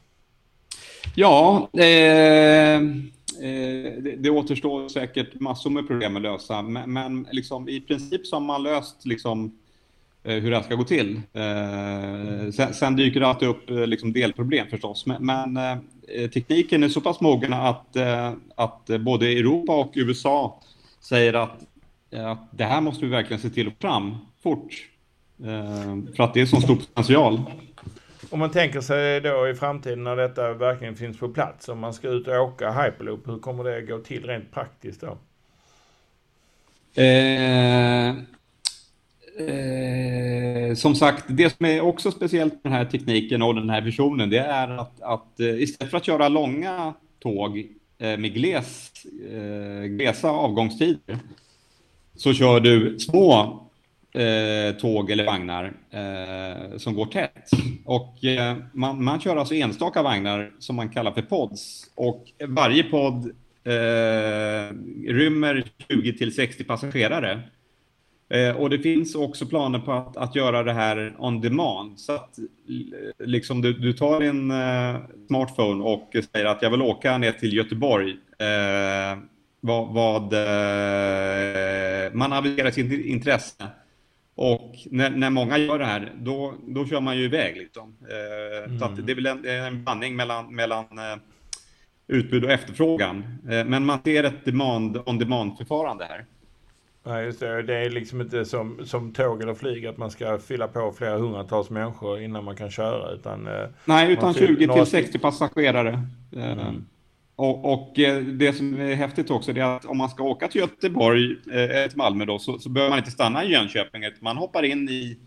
Ja, 1.14 1.68
eh, 1.72 2.80
det, 4.02 4.16
det 4.18 4.30
återstår 4.30 4.88
säkert 4.88 5.40
massor 5.40 5.70
med 5.70 5.88
problem 5.88 6.16
att 6.16 6.22
lösa, 6.22 6.62
men, 6.62 6.92
men 6.92 7.26
liksom, 7.32 7.68
i 7.68 7.80
princip 7.80 8.26
så 8.26 8.36
har 8.36 8.40
man 8.40 8.62
löst 8.62 9.06
liksom, 9.06 9.58
hur 10.22 10.50
det 10.50 10.56
här 10.56 10.62
ska 10.62 10.74
gå 10.74 10.84
till. 10.84 11.20
Eh, 11.32 12.50
sen, 12.52 12.74
sen 12.74 12.96
dyker 12.96 13.20
det 13.20 13.26
alltid 13.26 13.48
upp 13.48 13.70
eh, 13.70 13.86
liksom 13.86 14.12
delproblem 14.12 14.66
förstås, 14.66 15.06
men, 15.06 15.24
men 15.54 15.80
tekniken 16.32 16.82
är 16.82 16.88
så 16.88 17.00
pass 17.00 17.20
mogen 17.20 17.52
att, 17.52 17.96
att 18.54 18.86
både 19.00 19.26
Europa 19.26 19.72
och 19.72 19.92
USA 19.94 20.60
säger 21.00 21.34
att, 21.34 21.58
att 22.12 22.48
det 22.50 22.64
här 22.64 22.80
måste 22.80 23.04
vi 23.04 23.10
verkligen 23.10 23.42
se 23.42 23.50
till 23.50 23.68
att 23.68 23.80
fram 23.80 24.16
fort. 24.42 24.86
För 26.16 26.22
att 26.22 26.34
det 26.34 26.40
är 26.40 26.46
så 26.46 26.60
stor 26.60 26.76
potential. 26.76 27.40
Om 28.30 28.38
man 28.38 28.50
tänker 28.50 28.80
sig 28.80 29.20
då 29.20 29.48
i 29.48 29.54
framtiden 29.54 30.04
när 30.04 30.16
detta 30.16 30.52
verkligen 30.52 30.96
finns 30.96 31.18
på 31.18 31.28
plats, 31.28 31.68
om 31.68 31.78
man 31.78 31.94
ska 31.94 32.08
ut 32.08 32.28
och 32.28 32.34
åka 32.34 32.70
Hyperloop, 32.70 33.28
hur 33.28 33.38
kommer 33.38 33.64
det 33.64 33.82
gå 33.82 33.98
till 33.98 34.24
rent 34.24 34.52
praktiskt 34.52 35.00
då? 35.00 35.18
Eh, 37.02 38.14
Eh, 39.48 40.74
som 40.74 40.94
sagt, 40.94 41.24
det 41.28 41.56
som 41.56 41.66
är 41.66 41.80
också 41.80 42.10
speciellt 42.10 42.52
med 42.52 42.60
den 42.62 42.72
här 42.72 42.84
tekniken 42.84 43.42
och 43.42 43.54
den 43.54 43.70
här 43.70 43.80
visionen, 43.80 44.30
det 44.30 44.38
är 44.38 44.68
att, 44.68 45.02
att 45.02 45.40
eh, 45.40 45.62
istället 45.62 45.90
för 45.90 45.96
att 45.96 46.06
köra 46.06 46.28
långa 46.28 46.94
tåg 47.18 47.58
eh, 47.98 48.18
med 48.18 48.34
gles, 48.34 48.92
eh, 49.32 49.84
glesa 49.84 50.30
avgångstider, 50.30 51.18
så 52.16 52.32
kör 52.32 52.60
du 52.60 52.98
små 52.98 53.60
eh, 54.12 54.76
tåg 54.76 55.10
eller 55.10 55.24
vagnar 55.24 55.64
eh, 55.90 56.78
som 56.78 56.94
går 56.94 57.06
tätt. 57.06 57.50
Och 57.84 58.24
eh, 58.24 58.56
man, 58.72 59.04
man 59.04 59.20
kör 59.20 59.36
alltså 59.36 59.54
enstaka 59.54 60.02
vagnar 60.02 60.52
som 60.58 60.76
man 60.76 60.88
kallar 60.88 61.12
för 61.12 61.22
pods. 61.22 61.84
Och 61.94 62.24
varje 62.48 62.82
podd 62.82 63.30
eh, 63.64 64.74
rymmer 65.06 65.64
20 65.88 66.12
till 66.12 66.34
60 66.34 66.64
passagerare. 66.64 67.40
Eh, 68.30 68.56
och 68.56 68.70
det 68.70 68.78
finns 68.78 69.14
också 69.14 69.46
planer 69.46 69.78
på 69.78 69.92
att, 69.92 70.16
att 70.16 70.36
göra 70.36 70.62
det 70.62 70.72
här 70.72 71.14
on 71.18 71.40
demand. 71.40 72.00
Så 72.00 72.12
att 72.12 72.38
liksom 73.18 73.62
du, 73.62 73.72
du 73.72 73.92
tar 73.92 74.20
din 74.20 74.50
eh, 74.50 74.96
smartphone 75.26 75.84
och 75.84 76.16
säger 76.32 76.46
att 76.46 76.62
jag 76.62 76.70
vill 76.70 76.82
åka 76.82 77.18
ner 77.18 77.32
till 77.32 77.56
Göteborg. 77.56 78.10
Eh, 78.38 79.18
vad, 79.60 79.94
vad 79.94 80.32
eh, 80.32 82.12
man 82.12 82.32
aviserar 82.32 82.70
sitt 82.70 83.06
intresse. 83.06 83.66
Och 84.34 84.74
när, 84.90 85.10
när, 85.10 85.30
många 85.30 85.58
gör 85.58 85.78
det 85.78 85.84
här, 85.84 86.12
då, 86.18 86.54
då 86.66 86.86
kör 86.86 87.00
man 87.00 87.16
ju 87.16 87.24
iväg. 87.24 87.56
Liksom. 87.56 87.96
Eh, 88.10 88.64
mm. 88.64 88.78
Så 88.78 89.02
det 89.02 89.12
är 89.12 89.16
väl 89.16 89.26
en, 89.26 89.46
en 89.46 89.84
blandning 89.84 90.16
mellan, 90.16 90.54
mellan 90.54 90.84
eh, 90.84 91.16
utbud 92.06 92.44
och 92.44 92.50
efterfrågan. 92.50 93.38
men 93.42 93.84
man 93.84 93.98
ser 94.04 94.24
ett 94.24 94.44
demand, 94.44 94.98
on 95.06 95.18
demand-förfarande 95.18 96.04
här. 96.04 96.24
Nej, 97.10 97.24
just 97.24 97.40
det. 97.40 97.62
Det 97.62 97.76
är 97.76 97.90
liksom 97.90 98.20
inte 98.20 98.44
som, 98.44 98.80
som 98.84 99.12
tåg 99.12 99.42
eller 99.42 99.54
flyg 99.54 99.86
att 99.86 99.96
man 99.96 100.10
ska 100.10 100.38
fylla 100.38 100.68
på 100.68 100.92
flera 100.98 101.18
hundratals 101.18 101.70
människor 101.70 102.20
innan 102.20 102.44
man 102.44 102.56
kan 102.56 102.70
köra. 102.70 103.10
Utan, 103.10 103.46
eh, 103.46 103.68
Nej, 103.84 104.12
utan 104.12 104.34
20 104.34 104.68
till 104.68 104.86
60 104.86 105.18
passagerare. 105.18 106.02
Eh, 106.36 106.52
mm. 106.52 106.84
Och, 107.36 107.72
och, 107.72 107.98
eh, 107.98 108.22
det 108.22 108.52
som 108.52 108.80
är 108.80 108.94
häftigt 108.94 109.30
också 109.30 109.50
är 109.50 109.62
att 109.62 109.84
om 109.84 109.98
man 109.98 110.08
ska 110.08 110.22
åka 110.22 110.48
till 110.48 110.60
Göteborg, 110.60 111.36
eller 111.52 111.88
till 111.88 111.98
Malmö 111.98 112.24
då, 112.24 112.38
så, 112.38 112.58
så 112.58 112.68
behöver 112.68 112.90
man 112.90 112.98
inte 112.98 113.10
stanna 113.10 113.44
i 113.44 113.52
Jönköping. 113.52 114.02
Man 114.20 114.36
hoppar 114.36 114.62
in 114.62 114.88
i, 114.88 115.18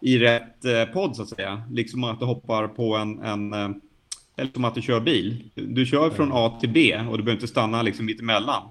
i 0.00 0.18
rätt 0.18 0.92
podd 0.92 1.16
så 1.16 1.22
att 1.22 1.28
säga. 1.28 1.62
Liksom 1.70 2.04
att 2.04 2.20
du 2.20 2.26
hoppar 2.26 2.68
på 2.68 2.96
en, 2.96 3.22
en 3.22 3.54
eller 4.36 4.50
som 4.52 4.64
att 4.64 4.74
du 4.74 4.82
kör 4.82 5.00
bil. 5.00 5.50
Du 5.54 5.86
kör 5.86 6.10
från 6.10 6.30
A 6.32 6.58
till 6.60 6.70
B 6.70 6.96
och 7.10 7.18
du 7.18 7.24
behöver 7.24 7.32
inte 7.32 7.48
stanna 7.48 7.82
liksom 7.82 8.06
mitt 8.06 8.20
emellan. 8.20 8.62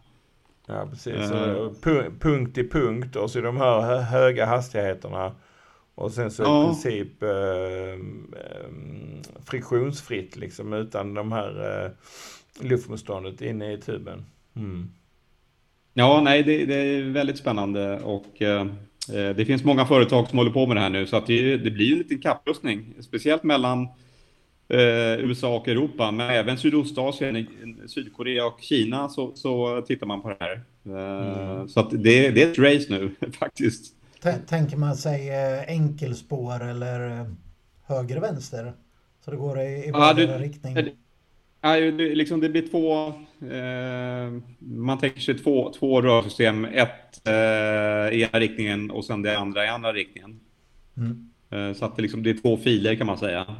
Ja, 0.72 0.88
precis. 0.92 1.32
Uh, 1.32 1.72
punkt 2.20 2.56
till 2.56 2.70
punkt 2.70 3.16
och 3.16 3.32
så 3.32 3.42
de 3.42 3.58
här 3.58 4.01
höga 4.01 4.46
hastigheterna. 4.46 5.32
Och 5.96 6.12
sen 6.12 6.32
så 6.32 6.44
ja. 6.44 6.63
i 6.63 6.66
princip 6.66 7.24
eh, 7.24 7.30
friktionsfritt 9.46 10.38
liksom 10.38 10.74
utan 10.74 11.13
de 11.13 11.32
här 11.32 11.84
eh, 11.86 11.92
luftmotståndet 12.68 13.42
inne 13.42 13.74
i 13.74 13.78
tuben. 13.78 14.25
Mm. 14.56 14.90
Ja, 15.94 16.22
nej, 16.22 16.44
det, 16.44 16.66
det, 16.66 16.75
är 16.75 17.01
väldigt 17.01 17.38
spännande 17.38 18.00
och 18.00 18.42
eh, 18.42 18.62
eh, 19.13 19.36
det 19.36 19.46
finns 19.46 19.63
många 19.63 19.86
företag 19.86 20.28
som 20.28 20.38
håller 20.38 20.51
på 20.51 20.68
med 20.68 20.78
det 20.78 20.82
här 20.82 20.90
nu 20.90 21.08
så 21.08 21.18
att 21.18 21.28
det, 21.28 21.58
det 21.58 21.72
blir 21.72 21.92
en 21.92 21.98
liten 21.98 22.22
kapprustning, 22.22 22.94
speciellt 23.00 23.44
mellan 23.44 23.88
eh, 24.72 25.20
USA 25.20 25.56
och 25.56 25.68
Europa, 25.68 26.12
men 26.12 26.30
även 26.30 26.58
Sydostasien, 26.58 27.48
Sydkorea 27.88 28.46
och 28.46 28.60
Kina 28.62 29.10
så, 29.10 29.32
så 29.36 29.82
tittar 29.82 30.08
man 30.08 30.22
på 30.22 30.30
det 30.30 30.38
här. 30.40 30.62
Eh, 30.86 31.51
mm. 31.51 31.70
Så 31.70 31.80
att 31.80 31.90
det, 31.90 32.30
det 32.30 32.44
är 32.44 32.51
ett 32.51 32.60
race 32.60 32.86
nu 32.90 33.12
faktiskt. 33.40 33.96
Tänker 34.48 34.78
man 34.78 34.96
sig 34.96 35.30
eh, 35.30 35.63
enkelspår 35.68 36.70
eller 36.70 37.20
eh, 37.20 37.25
höger-vänster? 37.84 38.74
Så 39.25 39.32
det 39.32 39.38
går 39.38 39.60
i, 39.60 39.63
i 39.63 39.90
ja, 39.94 40.13
du, 40.13 40.28
riktning? 40.28 40.78
Ja, 41.62 41.80
det, 41.80 42.16
liksom 42.16 42.40
det 42.40 42.50
blir 42.50 42.68
två, 42.68 43.08
eh, 43.51 44.42
man 44.60 45.00
tänker 45.00 45.22
sig 45.22 45.38
två, 45.38 45.74
två 45.80 46.01
rörsystem, 46.01 46.66
ett 46.66 47.28
eh, 47.28 48.18
i 48.18 48.22
ena 48.22 48.40
riktningen 48.40 48.92
och 48.92 49.06
sen 49.06 49.22
det 49.22 49.40
andra 49.40 49.66
i 49.66 49.68
andra 49.68 49.94
riktningen. 49.94 50.40
Mm. 50.98 51.30
Eh, 51.50 51.74
så 51.74 51.86
att 51.86 51.96
det, 51.96 52.01
liksom, 52.01 52.24
det 52.24 52.30
är 52.30 52.42
två 52.42 52.58
filer 52.58 52.96
kan 52.96 53.08
man 53.08 53.18
säga. 53.18 53.56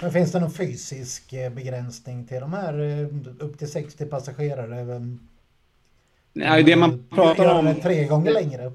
Men 0.00 0.12
finns 0.12 0.32
det 0.32 0.40
någon 0.40 0.50
fysisk 0.50 1.32
eh, 1.32 1.52
begränsning 1.52 2.26
till 2.26 2.40
de 2.40 2.52
här 2.52 2.78
eh, 2.80 3.06
upp 3.38 3.58
till 3.58 3.70
60 3.70 4.06
passagerare? 4.06 5.00
Nej, 6.32 6.62
det 6.62 6.76
man 6.76 7.04
pratar 7.10 7.58
om... 7.58 7.74
Tre 7.82 8.04
gånger 8.04 8.32
längre? 8.32 8.72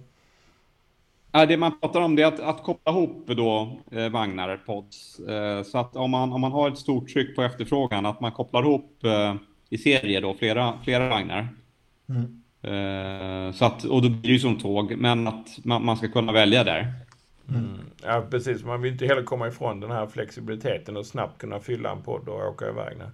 Ja, 1.32 1.46
det 1.46 1.58
man 1.58 1.80
pratar 1.80 2.01
om 2.01 2.15
det 2.15 2.24
är 2.24 2.27
att, 2.27 2.39
att 2.39 2.63
koppla 2.63 2.92
ihop 2.92 3.27
då, 3.27 3.77
eh, 3.92 4.10
vagnar, 4.10 4.58
pods. 4.65 5.20
Eh, 5.20 5.63
så 5.63 5.77
att 5.77 5.96
om 5.96 6.12
man, 6.12 6.34
om 6.34 6.42
man 6.42 6.51
har 6.51 6.70
ett 6.70 6.77
stort 6.77 7.10
tryck 7.10 7.36
på 7.36 7.44
efterfrågan, 7.44 8.06
att 8.06 8.22
man 8.22 8.32
kopplar 8.32 8.63
ihop 8.63 9.03
eh, 9.03 9.36
i 9.70 9.77
serie 9.77 10.20
då, 10.20 10.34
flera, 10.34 10.74
flera 10.84 11.10
vagnar. 11.10 11.48
Mm. 12.10 12.44
Eh, 12.62 13.53
så 13.53 13.65
att, 13.65 13.84
och 13.84 14.01
då 14.01 14.10
blir 14.10 14.22
det 14.22 14.27
ju 14.27 14.39
som 14.39 14.60
tåg, 14.60 14.96
men 14.98 15.27
att 15.27 15.60
man, 15.63 15.86
man 15.86 15.98
ska 15.98 16.08
kunna 16.08 16.32
välja 16.32 16.63
där. 16.63 16.94
Mm. 17.50 17.78
Ja, 18.04 18.26
precis. 18.30 18.64
Man 18.64 18.82
vill 18.82 18.92
inte 18.92 19.06
heller 19.06 19.24
komma 19.24 19.48
ifrån 19.48 19.80
den 19.80 19.92
här 19.92 20.08
flexibiliteten 20.08 20.98
och 20.98 21.06
snabbt 21.06 21.38
kunna 21.38 21.60
fylla 21.60 21.92
en 21.92 22.02
podd 22.02 22.30
och 22.30 22.48
åka 22.48 22.70
iväg. 22.70 22.98
Nej, 22.98 23.10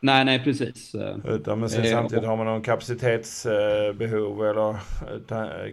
nej, 0.00 0.24
nej 0.24 0.44
precis. 0.44 0.94
Utan, 1.24 1.60
men 1.60 1.70
sen 1.70 1.84
eh, 1.84 1.90
samtidigt 1.90 2.24
har 2.24 2.36
man 2.36 2.46
någon 2.46 2.62
kapacitetsbehov 2.62 4.46
eller 4.46 4.76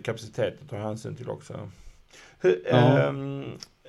kapacitet 0.01 0.62
att 0.62 0.70
ta 0.70 0.75
hänsyn 0.75 1.15
till 1.15 1.30
också. 1.30 1.70
Ja. 2.70 3.00
eh, 3.00 3.13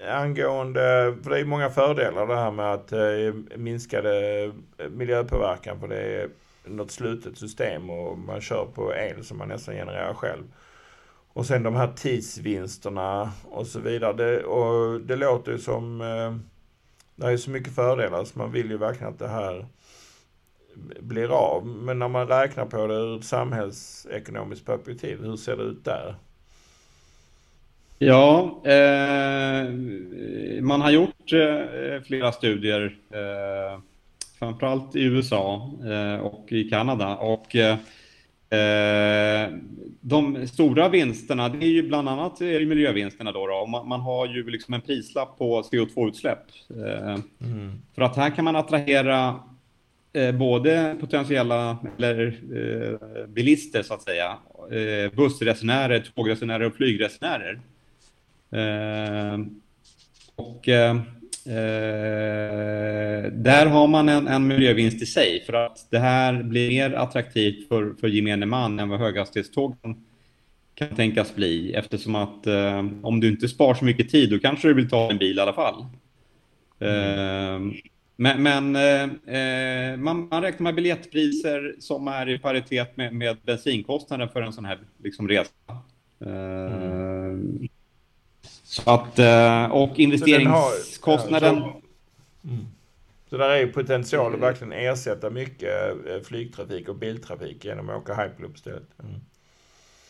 angående, 0.09 1.15
för 1.23 1.31
det 1.31 1.41
är 1.41 1.45
många 1.45 1.71
fördelar 1.71 2.26
det 2.26 2.37
här 2.37 2.50
med 2.50 2.73
att 2.73 2.93
eh, 2.93 3.35
minskade 3.57 4.53
miljöpåverkan. 4.91 5.81
För 5.81 5.88
det 5.88 5.97
är 5.97 6.29
något 6.65 6.91
slutet 6.91 7.38
system 7.38 7.91
och 7.91 8.19
man 8.19 8.41
kör 8.41 8.67
på 8.75 8.95
el 8.95 9.25
som 9.25 9.38
man 9.38 9.49
nästan 9.49 9.75
genererar 9.75 10.15
själv. 10.15 10.43
Och 11.37 11.47
sen 11.47 11.62
de 11.62 11.76
här 11.76 11.93
tidsvinsterna 11.97 13.33
och 13.45 13.66
så 13.66 13.81
vidare. 13.81 14.12
Det, 14.12 14.45
och 14.45 15.00
det 15.00 15.16
låter 15.16 15.52
ju 15.52 15.59
som... 15.59 16.00
Eh, 16.00 16.37
det 17.16 17.33
är 17.33 17.37
så 17.37 17.50
mycket 17.50 17.75
fördelar 17.75 18.25
så 18.25 18.38
man 18.38 18.52
vill 18.52 18.71
ju 18.71 18.76
verkligen 18.76 19.12
att 19.12 19.19
det 19.19 19.28
här 19.28 19.66
blir 21.00 21.28
av. 21.28 21.66
Men 21.66 21.99
när 21.99 22.09
man 22.09 22.28
räknar 22.28 22.66
på 22.66 22.87
det 22.87 22.95
ur 22.95 23.19
ett 23.19 23.25
samhällsekonomiskt 23.25 24.66
perspektiv, 24.66 25.19
hur 25.23 25.37
ser 25.37 25.57
det 25.57 25.62
ut 25.62 25.85
där? 25.85 26.14
Ja, 27.99 28.61
eh, 28.64 29.73
man 30.62 30.81
har 30.81 30.90
gjort 30.90 31.33
eh, 31.33 32.02
flera 32.02 32.33
studier, 32.33 32.97
eh, 33.11 33.81
framförallt 34.38 34.97
i 34.97 35.02
USA 35.02 35.71
eh, 35.85 36.21
och 36.21 36.52
i 36.52 36.71
Kanada. 36.71 37.16
Och 37.16 37.57
eh, 37.57 37.76
de 40.00 40.47
stora 40.47 40.88
vinsterna, 40.88 41.49
det 41.49 41.67
är 41.67 41.71
ju 41.71 41.83
bland 41.88 42.09
annat 42.09 42.41
är 42.41 42.61
det 42.61 42.67
miljövinsterna 42.67 43.33
då. 43.33 43.47
då. 43.47 43.67
Man, 43.67 43.88
man, 43.88 44.00
har 44.00 44.26
ju 44.26 44.50
liksom 44.50 44.75
en 44.75 44.81
prislapp 44.81 45.38
på 45.38 45.62
CO2-utsläpp. 45.62 46.45
Eh, 46.71 47.19
mm. 47.41 47.83
För 47.95 48.03
att 48.03 48.17
här 48.17 48.31
kan 48.31 48.45
man 48.45 48.57
attrahera 48.57 49.41
eh, 50.12 50.33
både 50.33 50.97
potentiella 51.00 51.79
eller, 51.99 52.26
eh, 52.57 53.26
bilister 53.26 53.83
så 53.83 53.95
att 53.95 54.03
säga, 54.03 54.38
eh, 54.71 55.17
bussresenärer, 55.17 56.05
tågresenärer 56.15 56.67
och 56.67 56.75
flygresenärer. 56.75 57.61
Eh, 58.50 59.38
och 60.37 60.69
eh, 61.47 63.33
där 63.33 63.67
har 63.67 63.87
man 63.87 64.09
en, 64.09 64.29
en 64.29 64.47
miljövinst 64.47 65.03
i 65.03 65.07
sig 65.07 65.43
för 65.47 65.53
att 65.53 65.87
det 65.91 65.99
här 65.99 66.43
blir 66.43 66.69
mer 66.69 66.93
attraktivt 66.93 67.69
för, 67.69 67.95
för 68.00 68.09
gemene 68.09 68.47
man 68.47 68.81
än 68.81 68.88
vad 68.88 69.00
höghastighetstågen 69.00 70.05
kan 70.75 70.88
tänkas 70.88 71.35
bli 71.35 71.75
eftersom 71.75 72.15
att 72.15 72.47
eh, 72.47 72.87
om 73.03 73.21
du 73.21 73.29
inte 73.29 73.49
spar 73.49 73.75
så 73.75 73.85
mycket 73.85 74.11
tid 74.11 74.31
då 74.31 74.38
kanske 74.38 74.69
du 74.69 74.75
vill 74.75 74.88
ta 74.88 75.11
en 75.11 75.19
bil 75.19 75.38
i 75.38 75.41
alla 75.41 75.53
fall. 75.53 75.87
Mm. 76.81 77.73
Eh, 77.73 77.75
men, 78.17 78.43
men 78.43 78.76
eh, 78.76 79.03
eh, 79.37 79.97
man, 79.97 80.29
man, 80.29 80.43
räknar 80.43 80.65
med 80.65 80.75
biljettpriser 80.75 81.76
som 81.79 82.09
är 82.09 82.29
i 82.29 82.38
paritet 82.38 82.97
med, 82.97 83.15
med 83.15 83.37
bensinkostnaden 83.43 84.29
för 84.29 84.43
en 84.43 84.53
sån 84.53 84.65
här 84.65 84.79
liksom, 85.05 85.29
resa. 85.29 85.50
Eh, 86.21 86.75
mm. 86.75 87.65
Så 88.76 88.90
att, 88.90 89.18
eh, 89.18 89.64
och 89.64 89.99
investeringskostnaden... 89.99 91.59
Har, 91.59 91.68
ja, 92.42 92.50
mm. 92.50 92.66
så 93.30 93.37
där 93.37 93.49
är 93.49 93.61
ju 93.61 93.73
potential 93.73 94.35
att 94.35 94.40
verkligen 94.40 94.73
ersätta 94.73 95.30
mycket 95.30 95.90
eh, 95.90 96.23
flygtrafik 96.25 96.88
och 96.88 96.97
biltrafik 96.97 97.64
genom 97.64 97.88
att 97.88 97.97
åka 97.97 98.14
Hyperloop 98.14 98.56
istället. 98.56 98.88
Mm. 99.02 99.21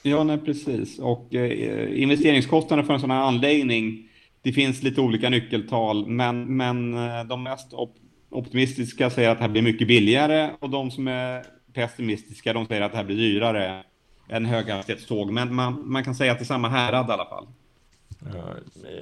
Ja, 0.03 0.25
nej, 0.25 0.39
precis. 0.39 0.99
Och 0.99 1.35
eh, 1.35 2.03
investeringskostnaden 2.03 2.87
för 2.87 2.95
en 2.95 3.01
sån 3.01 3.11
här 3.11 3.23
anläggning, 3.23 4.09
det 4.43 4.53
finns 4.53 4.83
lite 4.83 5.01
olika 5.01 5.31
nyckeltal, 5.31 6.07
men, 6.07 6.57
men 6.57 6.95
eh, 6.95 7.25
de 7.25 7.43
mest 7.43 7.73
op 7.73 7.97
optimistiska 8.31 9.11
säger 9.11 9.31
att 9.31 9.39
det 9.39 9.45
här 9.45 9.51
blir 9.51 9.63
mycket 9.63 9.89
billigare 9.89 10.51
och 10.61 10.71
de 10.71 10.91
som 10.91 11.09
är 11.09 11.45
pessimistiska, 11.73 12.53
de 12.53 12.67
säger 12.67 12.83
att 12.83 12.93
det 12.93 12.99
här 12.99 13.05
blir 13.05 13.17
dyrare 13.17 13.85
än 14.29 14.47
höghastighetståg. 14.47 15.33
Men 15.33 15.55
man, 15.55 15.91
man 15.91 16.05
kan 16.05 16.15
säga 16.15 16.33
att 16.33 16.39
det 16.39 16.43
är 16.43 16.47
samma 16.47 16.69
härad 16.69 17.09
i 17.09 17.13
alla 17.13 17.25
fall. 17.25 17.47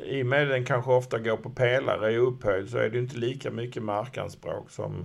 I 0.07 0.23
och 0.23 0.27
med 0.27 0.43
att 0.43 0.49
den 0.49 0.65
kanske 0.65 0.91
ofta 0.91 1.19
går 1.19 1.37
på 1.37 1.51
pelare 1.51 2.13
i 2.13 2.17
upphöjd 2.17 2.69
så 2.69 2.79
är 2.79 2.91
det 2.91 2.99
inte 2.99 3.17
lika 3.17 3.51
mycket 3.51 3.83
markanspråk 3.83 4.71
som 4.71 5.05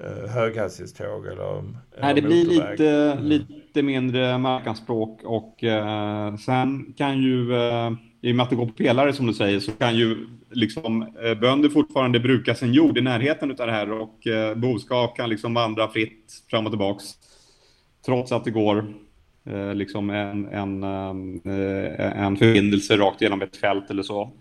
eh, 0.00 0.30
höghastighetståg 0.30 1.26
eller, 1.26 1.58
eller 1.58 1.74
Nej, 2.00 2.14
det 2.14 2.22
blir 2.22 2.44
lite, 2.44 2.88
mm. 2.90 3.24
lite 3.24 3.82
mindre 3.82 4.38
markanspråk 4.38 5.20
och 5.24 5.64
eh, 5.64 6.36
sen 6.36 6.94
kan 6.96 7.22
ju, 7.22 7.54
eh, 7.54 7.92
i 8.20 8.32
och 8.32 8.36
med 8.36 8.44
att 8.44 8.50
det 8.50 8.56
går 8.56 8.66
på 8.66 8.72
pelare 8.72 9.12
som 9.12 9.26
du 9.26 9.34
säger, 9.34 9.60
så 9.60 9.72
kan 9.72 9.96
ju 9.96 10.26
liksom 10.50 11.02
eh, 11.02 11.34
bönder 11.34 11.68
fortfarande 11.68 12.20
bruka 12.20 12.54
sin 12.54 12.72
jord 12.72 12.98
i 12.98 13.00
närheten 13.00 13.50
av 13.50 13.56
det 13.56 13.72
här 13.72 13.90
och 13.92 14.26
eh, 14.26 14.54
boskap 14.54 15.16
kan 15.16 15.28
liksom 15.28 15.54
vandra 15.54 15.88
fritt 15.88 16.44
fram 16.50 16.66
och 16.66 16.72
tillbaks. 16.72 17.04
Trots 18.06 18.32
att 18.32 18.44
det 18.44 18.50
går 18.50 18.78
Eh, 18.78 19.03
liksom 19.74 20.10
en, 20.10 20.46
en, 20.46 20.82
eh, 20.82 22.22
en 22.24 22.36
förbindelse 22.36 22.96
rakt 22.96 23.20
genom 23.20 23.42
ett 23.42 23.56
fält 23.56 23.90
eller 23.90 24.02
så. 24.02 24.32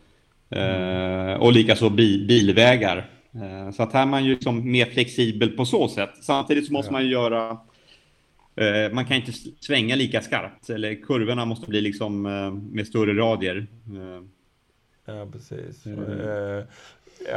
Mm. 0.49 1.41
Och 1.41 1.53
likaså 1.53 1.89
bil, 1.89 2.27
bilvägar. 2.27 3.09
Så 3.73 3.83
att 3.83 3.93
här 3.93 4.01
är 4.01 4.05
man 4.05 4.25
ju 4.25 4.31
liksom 4.31 4.71
mer 4.71 4.85
flexibel 4.85 5.49
på 5.49 5.65
så 5.65 5.87
sätt. 5.87 6.09
Samtidigt 6.21 6.67
så 6.67 6.73
måste 6.73 6.87
ja. 6.87 6.91
man 6.91 7.03
ju 7.03 7.11
göra 7.11 7.57
man 8.91 9.05
kan 9.05 9.17
inte 9.17 9.31
svänga 9.59 9.95
lika 9.95 10.21
skarpt, 10.21 10.69
eller 10.69 10.95
kurvorna 10.95 11.45
måste 11.45 11.67
bli 11.69 11.81
liksom 11.81 12.21
med 12.71 12.87
större 12.87 13.13
radier. 13.13 13.67
Ja, 15.05 15.27
precis. 15.31 15.85
Mm. 15.85 16.65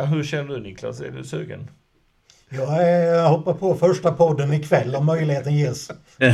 Hur 0.09 0.25
känner 0.25 0.55
du 0.55 0.61
Niklas? 0.61 1.01
Är 1.01 1.11
du 1.11 1.25
sugen? 1.25 1.71
Jag 2.51 3.29
hoppar 3.29 3.55
på 3.55 3.75
första 3.75 4.13
podden 4.13 4.53
ikväll 4.53 4.95
om 4.95 5.07
möjligheten 5.07 5.55
ges. 5.55 5.91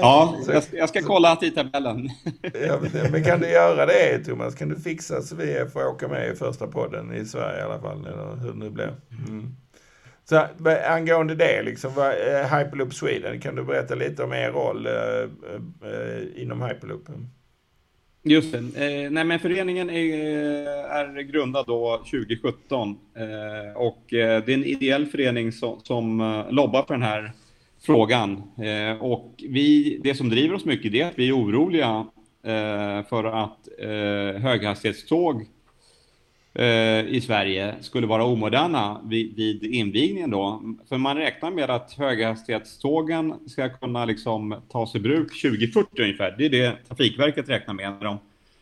ja, 0.00 0.36
jag 0.72 0.88
ska, 0.88 1.02
kolla 1.02 1.36
tidtabellen. 1.36 2.10
ja, 2.66 2.78
men 3.10 3.24
kan 3.24 3.40
du 3.40 3.50
göra 3.50 3.86
det 3.86 4.24
Thomas? 4.24 4.54
Kan 4.54 4.68
du 4.68 4.76
fixa 4.80 5.22
så 5.22 5.36
vi 5.36 5.66
får 5.72 5.86
åka 5.86 6.08
med 6.08 6.30
i 6.30 6.34
första 6.34 6.66
podden 6.66 7.14
i 7.14 7.24
Sverige 7.24 7.58
i 7.58 7.62
alla 7.62 7.80
fall, 7.80 8.06
eller 8.06 8.36
hur 8.36 8.52
det 8.52 8.58
nu 8.58 8.70
blir. 8.70 8.94
Mm. 9.28 9.56
Så 10.24 10.46
angående 10.88 11.34
det, 11.34 11.62
liksom, 11.62 11.94
vad, 11.94 12.10
eh, 12.10 12.58
Hyperloop 12.58 12.94
Sweden, 12.94 13.40
kan 13.40 13.54
du 13.54 13.64
berätta 13.64 13.94
lite 13.94 14.24
om 14.24 14.32
er 14.32 14.50
roll 14.50 14.86
eh, 14.86 15.22
eh, 15.90 16.42
inom 16.42 16.62
Hyperloop? 16.62 17.08
Just 18.26 18.52
det. 18.52 18.58
Eh, 18.58 19.10
nej, 19.10 19.24
men 19.24 19.38
föreningen 19.38 19.90
är, 19.90 19.94
eh, 19.94 20.96
är 20.96 21.22
grundad 21.22 21.66
då 21.66 21.98
2017 21.98 22.96
eh, 23.16 23.76
och 23.76 24.14
eh, 24.14 24.44
det 24.44 24.52
är 24.52 24.54
en 24.54 24.64
ideell 24.64 25.06
förening 25.06 25.52
som, 25.52 25.80
som 25.82 26.20
eh, 26.20 26.50
lobbar 26.52 26.82
för 26.82 26.94
den 26.94 27.02
här 27.02 27.32
frågan. 27.82 28.42
Eh, 28.58 29.02
och 29.02 29.34
vi, 29.48 29.98
det 30.04 30.14
som 30.14 30.28
driver 30.28 30.54
oss 30.54 30.64
mycket 30.64 30.94
är 30.94 31.06
att 31.06 31.18
vi 31.18 31.28
är 31.28 31.36
oroliga 31.38 32.06
eh, 32.44 33.06
för 33.08 33.24
att 33.24 33.68
höghastighetståg 34.42 35.46
i 37.06 37.20
Sverige 37.26 37.74
skulle 37.80 38.06
vara 38.06 38.24
omoderna 38.24 39.00
vid, 39.04 39.36
vid 39.36 39.64
invigningen 39.64 40.30
då. 40.30 40.62
För 40.88 40.98
man 40.98 41.16
räknar 41.16 41.50
med 41.50 41.70
att 41.70 41.92
höghastighetstågen 41.92 43.34
ska 43.46 43.68
kunna 43.68 44.04
liksom 44.04 44.62
tas 44.72 44.94
i 44.94 45.00
bruk 45.00 45.42
2040 45.42 46.02
ungefär. 46.02 46.34
Det 46.38 46.44
är 46.44 46.50
det 46.50 46.76
Trafikverket 46.88 47.48
räknar 47.48 47.74
med 47.74 47.92
när 47.92 48.04
de 48.04 48.18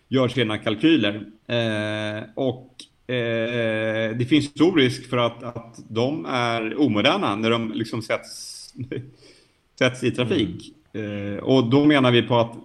gör 0.08 0.28
sina 0.28 0.58
kalkyler. 0.58 1.14
Eh, 1.46 2.22
och 2.34 2.76
eh, 3.14 4.16
det 4.16 4.28
finns 4.28 4.44
stor 4.44 4.76
risk 4.76 5.10
för 5.10 5.16
att, 5.16 5.42
att 5.42 5.78
de 5.88 6.26
är 6.26 6.80
omoderna 6.80 7.36
när 7.36 7.50
de 7.50 7.72
liksom 7.72 8.02
sätts, 8.02 8.74
sätts 9.78 10.04
i 10.04 10.10
trafik. 10.10 10.74
Mm. 10.92 11.34
Eh, 11.34 11.42
och 11.42 11.70
då 11.70 11.84
menar 11.84 12.10
vi 12.10 12.22
på 12.22 12.38
att 12.38 12.56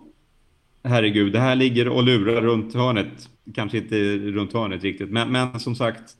herregud, 0.87 1.33
det 1.33 1.39
här 1.39 1.55
ligger 1.55 1.87
och 1.87 2.03
lurar 2.03 2.41
runt 2.41 2.73
hörnet 2.73 3.29
kanske 3.53 3.77
inte 3.77 4.17
runt 4.17 4.53
hörnet 4.53 4.83
riktigt, 4.83 5.09
men, 5.09 5.31
men 5.31 5.59
som 5.59 5.75
sagt, 5.75 6.15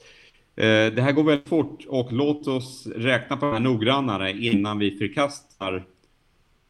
eh, 0.56 0.94
det 0.94 1.02
här 1.02 1.12
går 1.12 1.24
väldigt 1.24 1.50
fort 1.50 1.86
och 1.88 2.14
låt 2.14 2.48
oss 2.48 2.88
räkna 2.96 3.38
på 3.38 3.46
det 3.46 3.52
här 3.52 3.60
noggrannare 3.60 4.32
innan 4.32 4.80
vi 4.80 4.92
förkastar 4.92 5.76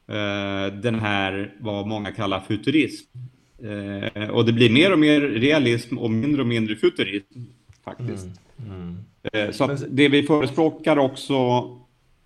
eh, 0.07 0.73
den 0.81 0.95
här, 0.95 1.53
vad 1.59 1.87
många 1.87 2.11
kallar 2.11 2.39
futurism. 2.39 3.17
Eh, 3.63 4.29
och 4.29 4.45
det 4.45 4.53
blir 4.53 4.69
mer 4.69 4.93
och 4.93 4.99
mer 4.99 5.21
realism 5.21 5.97
och 5.97 6.11
mindre 6.11 6.41
och 6.41 6.47
mindre 6.47 6.75
futurism 6.75 7.39
faktiskt. 7.83 8.27
Mm. 8.67 8.97
Mm. 9.33 9.53
så 9.53 9.77
det 9.89 10.09
vi 10.09 10.23
förespråkar 10.23 10.97
också 10.97 11.35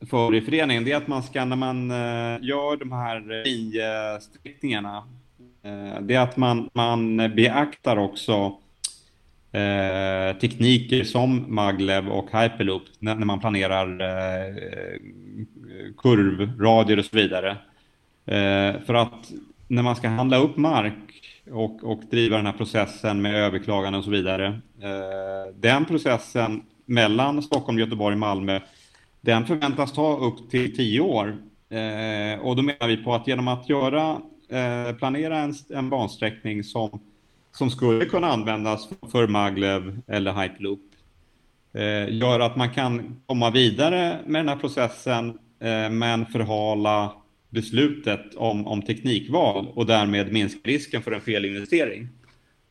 för 0.10 0.36
i 0.36 0.42
föreningen, 0.42 0.84
det 0.84 0.92
är 0.92 0.98
att 0.98 1.08
man 1.08 1.24
ska 1.24 1.46
när 1.46 1.56
man 1.56 1.90
gör 2.42 2.78
de 2.78 2.92
här 2.92 3.44
Eh, 3.78 5.21
Eh, 5.64 6.02
det 6.02 6.16
är 6.16 6.20
att 6.20 6.38
man, 6.38 6.70
man 6.74 7.18
beaktar 7.18 7.98
också 7.98 8.58
eh, 9.52 10.38
tekniker 10.38 11.04
som 11.04 11.56
Maglev 11.56 12.10
och 12.10 12.42
Hyperloop 12.42 12.84
när, 13.00 13.16
när 13.16 13.26
man 13.26 13.40
planerar 13.40 14.02
eh, 14.02 14.56
kurvradier 15.98 17.00
och 17.00 17.06
så 17.06 17.18
vidare. 17.18 17.50
Eh, 18.26 18.82
för 18.86 18.94
att 18.94 19.32
när 19.68 19.84
man 19.84 19.96
ska 19.96 20.08
handla 20.08 20.38
upp 20.38 20.58
mark 20.58 20.94
och, 21.52 21.84
och 21.84 22.02
driva 22.12 22.38
den 22.38 22.46
här 22.46 22.54
processen 22.54 23.22
med 23.22 23.36
överklagande 23.36 24.00
och 24.00 24.06
så 24.06 24.12
vidare. 24.12 24.48
Eh, 24.82 25.54
den 25.56 25.86
processen 25.86 26.64
mellan 26.86 27.42
Stockholm, 27.42 27.80
Göteborg 27.80 28.16
Malmö, 28.16 28.60
den 29.22 29.46
förväntas 29.46 29.94
ta 29.94 30.18
upp 30.18 30.50
till 30.50 30.76
tio 30.76 31.02
år. 31.02 31.38
Eh, 31.70 32.40
och 32.40 32.56
då 32.56 32.62
menar 32.62 32.88
vi 32.88 32.98
på 32.98 33.16
att 33.16 33.28
genom 33.28 33.48
att 33.48 33.70
göra 33.70 34.22
Eh, 34.52 34.96
planera 34.96 35.40
en, 35.40 35.54
en 35.70 35.90
bansträckning 35.90 36.64
som, 36.64 37.00
som 37.52 37.70
skulle 37.70 38.06
kunna 38.06 38.28
användas 38.28 38.90
för 39.12 39.28
Maglev 39.28 40.02
eller 40.08 40.34
Hyperloop. 40.34 40.80
eh, 41.74 42.16
gör 42.16 42.40
att 42.40 42.56
man 42.56 42.70
kan 42.70 43.22
komma 43.26 43.50
vidare 43.50 44.20
med 44.26 44.40
den 44.40 44.50
här 44.50 44.56
processen 44.56 45.30
eh, 45.60 45.90
men 45.90 46.26
förhala 46.26 47.14
beslutet 47.50 48.36
om, 48.36 48.68
om 48.68 48.82
teknikval 48.82 49.68
och 49.68 49.86
därmed 49.86 50.34
minska 50.34 50.60
risken 50.64 51.02
för 51.02 51.12
en 51.12 51.22
felinvestering. 51.22 52.08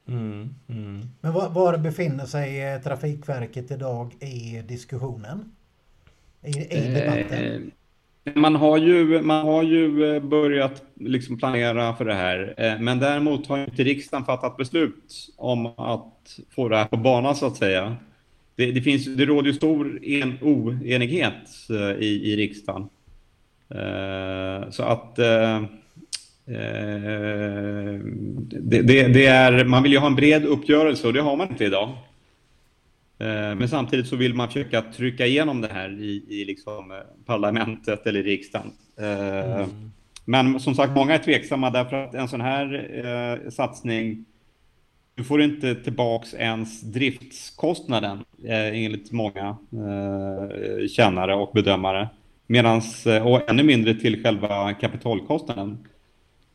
Mm, 0.09 0.55
mm. 0.69 1.01
Men 1.21 1.33
var, 1.33 1.49
var 1.49 1.79
befinner 1.79 2.27
sig 2.27 2.63
eh, 2.63 2.81
Trafikverket 2.81 3.71
idag 3.71 4.15
i 4.21 4.63
diskussionen? 4.69 5.53
I, 6.43 6.77
i 6.77 6.95
debatten? 6.95 7.71
Man 8.25 8.57
har 8.57 8.79
ju, 8.79 9.23
man 9.23 9.47
har 9.47 9.63
ju 9.63 10.15
eh, 10.17 10.23
börjat 10.23 10.83
liksom 10.95 11.39
planera 11.39 11.97
för 11.97 12.05
det 12.05 12.15
här, 12.15 12.55
eh, 12.57 12.79
men 12.79 12.99
däremot 12.99 13.47
har 13.47 13.59
inte 13.59 13.85
riksdagen 13.85 14.25
fattat 14.25 14.57
beslut 14.57 15.29
om 15.37 15.67
att 15.67 16.39
få 16.55 16.69
det 16.69 16.77
här 16.77 16.85
på 16.85 16.97
banan 16.97 17.37
så 17.37 17.47
att 17.47 17.57
säga. 17.57 17.97
Det, 18.57 18.73
det 18.73 18.81
finns, 18.81 19.05
det 19.05 19.25
råder 19.25 19.49
ju 19.49 19.55
stor 19.55 20.05
en, 20.05 20.39
oenighet 20.41 21.71
eh, 21.71 22.03
i, 22.03 22.33
i 22.33 22.37
riksdagen. 22.37 22.89
Så 24.71 24.83
att 24.83 25.17
det, 25.17 25.69
det, 28.83 29.09
det, 29.09 29.27
är, 29.27 29.65
man 29.65 29.83
vill 29.83 29.93
ju 29.93 29.99
ha 29.99 30.07
en 30.07 30.15
bred 30.15 30.45
uppgörelse 30.45 31.07
och 31.07 31.13
det 31.13 31.21
har 31.21 31.37
man 31.37 31.49
inte 31.49 31.65
idag. 31.65 31.97
Eh, 33.21 33.55
men 33.55 33.69
samtidigt 33.69 34.07
så 34.07 34.17
vill 34.17 34.35
man 34.35 34.49
försöka 34.49 34.83
trycka 34.83 35.27
igenom 35.27 35.61
det 35.61 35.69
här 35.69 36.03
i, 36.03 36.25
i 36.29 36.45
liksom 36.45 36.91
eh, 36.91 36.97
parlamentet 37.27 38.07
eller 38.07 38.23
riksdagen. 38.23 38.73
Mm. 38.99 39.71
Men 40.25 40.61
som 40.61 40.75
sagt, 40.75 40.95
många 40.95 41.15
är 41.15 41.19
tveksamma 41.19 41.71
därför 41.71 41.97
att 41.97 42.15
en 42.15 42.29
sån 42.29 42.41
här 42.41 42.91
eh, 43.05 43.51
satsning, 43.51 44.25
du 45.15 45.25
får 45.25 45.43
inte 45.43 45.75
tillbaks 45.75 46.35
ens 46.35 46.81
driftskostnaden 46.81 48.25
eh, 48.45 48.85
enligt 48.85 49.13
många 49.13 49.57
eh, 49.73 50.87
kännare 50.89 51.35
och 51.35 51.51
bedömare. 51.55 52.09
Medans, 52.47 53.07
och 53.07 53.51
ännu 53.51 53.63
mindre 53.63 53.95
till 53.95 54.23
själva 54.23 54.75
kapitalkostnaden. 54.75 55.89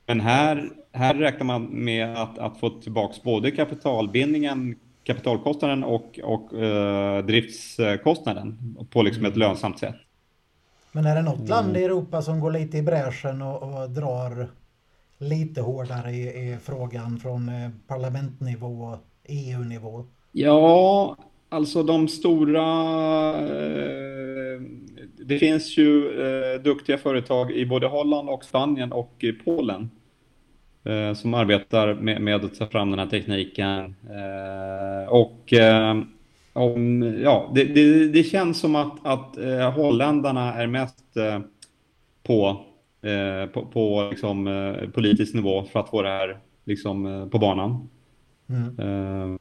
Men 0.06 0.20
här, 0.20 0.70
här 0.94 1.16
räknar 1.16 1.46
man 1.46 1.66
med 1.66 2.16
att, 2.18 2.38
att 2.38 2.60
få 2.60 2.70
tillbaka 2.70 3.16
både 3.24 3.52
kapitalbindningen, 3.52 4.76
kapitalkostnaden 5.06 5.84
och, 5.84 6.20
och 6.24 6.54
eh, 6.54 7.26
driftskostnaden 7.26 8.76
på 8.90 9.02
liksom 9.02 9.26
ett 9.26 9.36
mm. 9.36 9.48
lönsamt 9.48 9.80
sätt. 9.80 9.96
Men 10.92 11.06
är 11.06 11.16
det 11.16 11.22
något 11.22 11.50
land 11.50 11.78
i 11.78 11.80
mm. 11.80 11.92
Europa 11.92 12.22
som 12.22 12.40
går 12.40 12.52
lite 12.52 12.78
i 12.78 12.82
bräschen 12.82 13.42
och, 13.42 13.64
och 13.64 13.90
drar 13.90 14.48
lite 15.18 15.62
hårdare 15.62 16.12
i, 16.12 16.28
i 16.28 16.58
frågan 16.64 17.20
från 17.20 17.50
eh, 17.50 17.70
parlamentnivå 17.88 18.68
och 18.68 18.98
EU-nivå? 19.24 20.06
Ja, 20.32 21.18
alltså 21.50 21.84
de 21.84 22.08
stora... 22.08 22.64
Eh, 23.34 24.62
det 25.26 25.40
finns 25.40 25.78
ju 25.78 26.22
eh, 26.22 26.62
duktiga 26.62 26.98
företag 26.98 27.52
i 27.52 27.66
både 27.66 27.88
Holland 27.88 28.30
och 28.30 28.44
Spanien 28.44 28.92
och 28.92 29.14
i 29.20 29.32
Polen 29.32 29.90
eh, 30.86 31.14
som 31.14 31.34
arbetar 31.34 31.94
med, 31.94 32.22
med, 32.22 32.46
att 32.46 32.56
ta 32.56 32.68
fram 32.68 32.90
den 32.90 33.00
här 33.00 33.08
tekniken. 33.08 33.96
Eh, 34.10 35.10
och 35.10 35.54
eh, 35.54 35.98
om, 36.54 37.04
ja, 37.24 37.52
det, 37.56 37.64
det, 37.64 38.08
det, 38.08 38.24
känns 38.24 38.60
som 38.60 38.76
att, 38.76 38.98
att 39.04 39.38
eh, 39.38 39.72
holländarna 39.72 40.54
är 40.54 40.68
mest 40.68 41.18
eh, 41.18 41.40
på, 42.24 42.62
på, 43.54 43.66
på 43.66 44.08
liksom, 44.12 44.46
politisk 44.94 45.34
nivå 45.34 45.64
för 45.64 45.80
att 45.80 45.90
få 45.90 46.02
det 46.02 46.10
här 46.10 46.38
liksom, 46.66 47.30
på 47.32 47.40
banan. 47.40 47.90
Mm. 48.50 49.40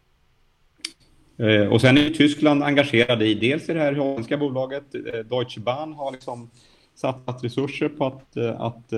Och 1.70 1.80
sen 1.80 1.98
är 1.98 2.11
Tyskland 2.11 2.62
engagerade 2.62 3.26
i 3.26 3.35
dels 3.35 3.68
i 3.68 3.72
det 3.72 3.80
här 3.80 3.94
holländska 3.94 4.37
bolaget. 4.37 4.92
Deutsche 5.30 5.61
Bahn 5.61 5.92
har 5.92 6.12
liksom 6.12 6.50
satsat 6.94 7.44
resurser 7.44 7.88
på 7.88 8.07
att, 8.07 8.37
eh, 8.37 8.61
att 8.61 8.90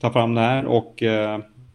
ta 0.00 0.12
fram 0.12 0.34
det 0.34 0.40
här 0.40 0.64
och 0.64 1.02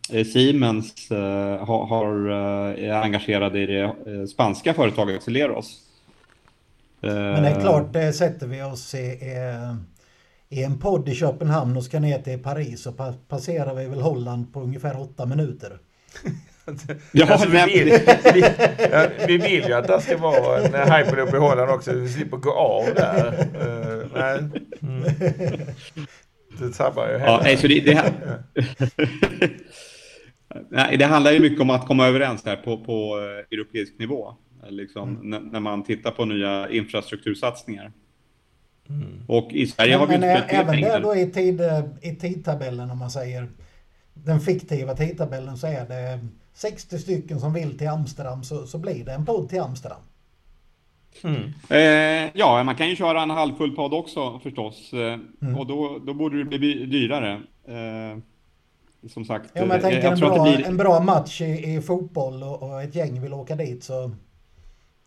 Siemens 0.10 1.10
har, 1.10 1.86
har, 1.86 2.30
är 2.78 2.92
engagerade 2.92 3.60
i 3.60 3.66
det 3.66 4.28
spanska 4.28 4.74
företaget 4.74 5.24
Celeros. 5.24 5.80
Men 7.02 7.44
det 7.44 7.50
är 7.50 7.62
klart, 7.62 7.94
det 7.94 8.14
sätter 8.14 8.48
vi 8.48 8.64
oss 8.64 8.96
i, 8.96 9.20
i 10.50 10.64
en 10.64 10.80
podd 10.80 11.10
i 11.10 11.16
Köpenhamn 11.16 11.78
och 11.78 11.84
ska 11.84 12.00
ner 12.00 12.20
till 12.20 12.44
Paris 12.44 12.82
så 12.82 13.16
passerar 13.28 13.76
vi 13.76 13.88
väl 13.88 14.02
Holland 14.02 14.54
på 14.54 14.62
ungefär 14.62 15.02
åtta 15.02 15.26
minuter. 15.26 15.78
Ja, 17.12 17.26
alltså, 17.26 17.50
vi, 17.50 17.66
vill, 17.66 18.00
vi, 18.34 18.44
ja, 18.92 19.08
vi 19.28 19.38
vill 19.38 19.64
ju 19.68 19.74
att 19.74 19.88
det 19.88 20.02
ska 20.02 20.18
vara 20.18 20.62
en 20.62 20.92
hyperloop 20.92 21.34
i 21.34 21.38
Holland 21.38 21.72
också. 21.72 21.94
Vi 21.94 22.10
slipper 22.10 22.38
gå 22.38 22.54
av 22.54 22.86
där. 22.96 23.48
Uh, 23.62 24.06
nej. 24.14 24.40
Mm. 24.82 25.04
Det 26.60 26.74
sabbar 26.74 27.08
ju 27.08 27.14
ja, 27.14 27.40
nej, 27.44 27.58
så 27.58 27.68
det, 27.68 27.80
det, 27.80 27.94
här... 27.94 28.12
nej, 30.70 30.98
det 30.98 31.06
handlar 31.06 31.32
ju 31.32 31.40
mycket 31.40 31.62
om 31.62 31.70
att 31.70 31.88
komma 31.88 32.08
överens 32.08 32.46
här 32.46 32.56
på, 32.56 32.78
på 32.78 33.18
uh, 33.18 33.24
europeisk 33.52 34.00
nivå. 34.00 34.36
Liksom, 34.70 35.18
mm. 35.18 35.44
när 35.44 35.60
man 35.60 35.84
tittar 35.84 36.12
på 36.12 36.26
nya 36.26 36.70
infrastruktursatsningar. 36.70 37.92
Mm. 38.90 39.24
Och 39.28 39.52
i 39.52 39.68
Sverige 39.68 39.92
men, 39.92 40.00
har 40.00 40.08
vi 40.08 40.16
inte 40.16 40.28
Även 40.28 40.82
där 40.82 41.00
då 41.00 41.16
i, 41.16 41.32
tid, 41.32 41.62
i 42.02 42.16
tidtabellen 42.16 42.92
om 42.92 42.98
man 42.98 43.12
säger 43.12 43.48
den 44.14 44.40
fiktiva 44.40 44.96
tidtabellen 44.96 45.58
så 45.58 45.68
är 45.68 45.88
det 45.88 46.20
60 46.54 46.98
stycken 47.00 47.40
som 47.40 47.54
vill 47.54 47.78
till 47.78 47.88
Amsterdam 47.88 48.44
så, 48.44 48.68
så 48.68 48.78
blir 48.78 49.06
det 49.06 49.14
en 49.14 49.26
podd 49.26 49.50
till 49.50 49.62
Amsterdam. 49.62 50.02
Mm. 51.24 51.54
Eh, 51.70 52.32
ja, 52.34 52.64
man 52.64 52.76
kan 52.76 52.90
ju 52.90 52.96
köra 52.96 53.22
en 53.22 53.30
halvfull 53.30 53.76
podd 53.76 53.94
också 53.94 54.40
förstås. 54.40 54.94
Eh, 54.94 55.20
mm. 55.42 55.58
Och 55.58 55.68
då, 55.68 56.00
då 56.06 56.14
borde 56.14 56.44
det 56.44 56.46
bli 56.46 56.86
dyrare. 56.86 57.42
Eh, 57.68 58.18
som 59.08 59.26
sagt. 59.26 59.52
Ja, 59.54 59.62
men 59.62 59.70
jag 59.70 59.82
tänker 59.82 60.04
jag 60.04 60.14
en, 60.14 60.20
bra, 60.20 60.44
blir... 60.44 60.66
en 60.66 60.78
bra 60.78 61.00
match 61.00 61.42
i, 61.42 61.76
i 61.76 61.82
fotboll 61.82 62.44
och, 62.44 62.64
och, 62.64 62.82
ett 62.82 62.96
gäng 62.96 63.22
vill 63.22 63.34
åka 63.34 63.56
dit 63.56 63.84
så 63.84 64.12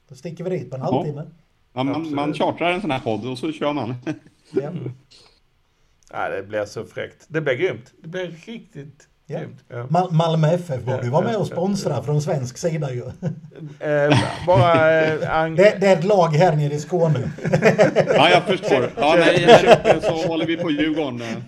då 0.09 0.15
sticker 0.15 0.45
vi 0.45 0.51
dit 0.51 0.71
på 0.71 0.77
en 0.77 0.83
ja. 0.83 0.93
halvtimme. 0.93 1.23
Ja, 1.73 1.83
man, 1.83 2.15
man 2.15 2.35
chartrar 2.35 2.73
en 2.73 2.81
sån 2.81 2.91
här 2.91 3.01
podd 3.01 3.27
och 3.27 3.39
så 3.39 3.53
kör 3.53 3.73
man. 3.73 3.95
ja. 4.53 4.73
ja, 6.13 6.29
det 6.29 6.43
blir 6.43 6.65
så 6.65 6.85
fräckt. 6.85 7.27
Det 7.29 7.41
blir 7.41 7.55
grymt. 7.55 7.93
Det 8.03 8.09
blir 8.09 8.27
riktigt 8.47 9.09
Ja. 9.33 9.41
Ja. 9.91 10.09
Malmö 10.11 10.49
FF 10.49 10.85
borde 10.85 11.03
ju 11.03 11.11
vara 11.11 11.25
med 11.25 11.37
och 11.37 11.47
sponsra 11.47 12.03
från 12.03 12.23
svensk 12.23 12.59
sida 12.59 12.93
ju. 12.93 13.03
Eh, 13.81 14.19
bara, 14.47 15.05
eh, 15.05 15.55
det, 15.55 15.77
det, 15.81 15.87
är 15.87 15.97
ett 15.97 16.05
lag 16.05 16.29
här 16.29 16.57
nere 16.57 16.75
i 16.75 16.81
Skåne. 16.81 17.31
ja, 18.15 18.31
jag 18.31 18.43
förstår. 18.43 18.91
Ja, 18.97 19.17
nej, 19.19 19.45
i 19.45 19.47
Köpen 19.47 20.01
så 20.01 20.29
håller 20.29 20.47
vi 20.47 20.57
på 20.57 20.71
Djurgården. 20.71 21.23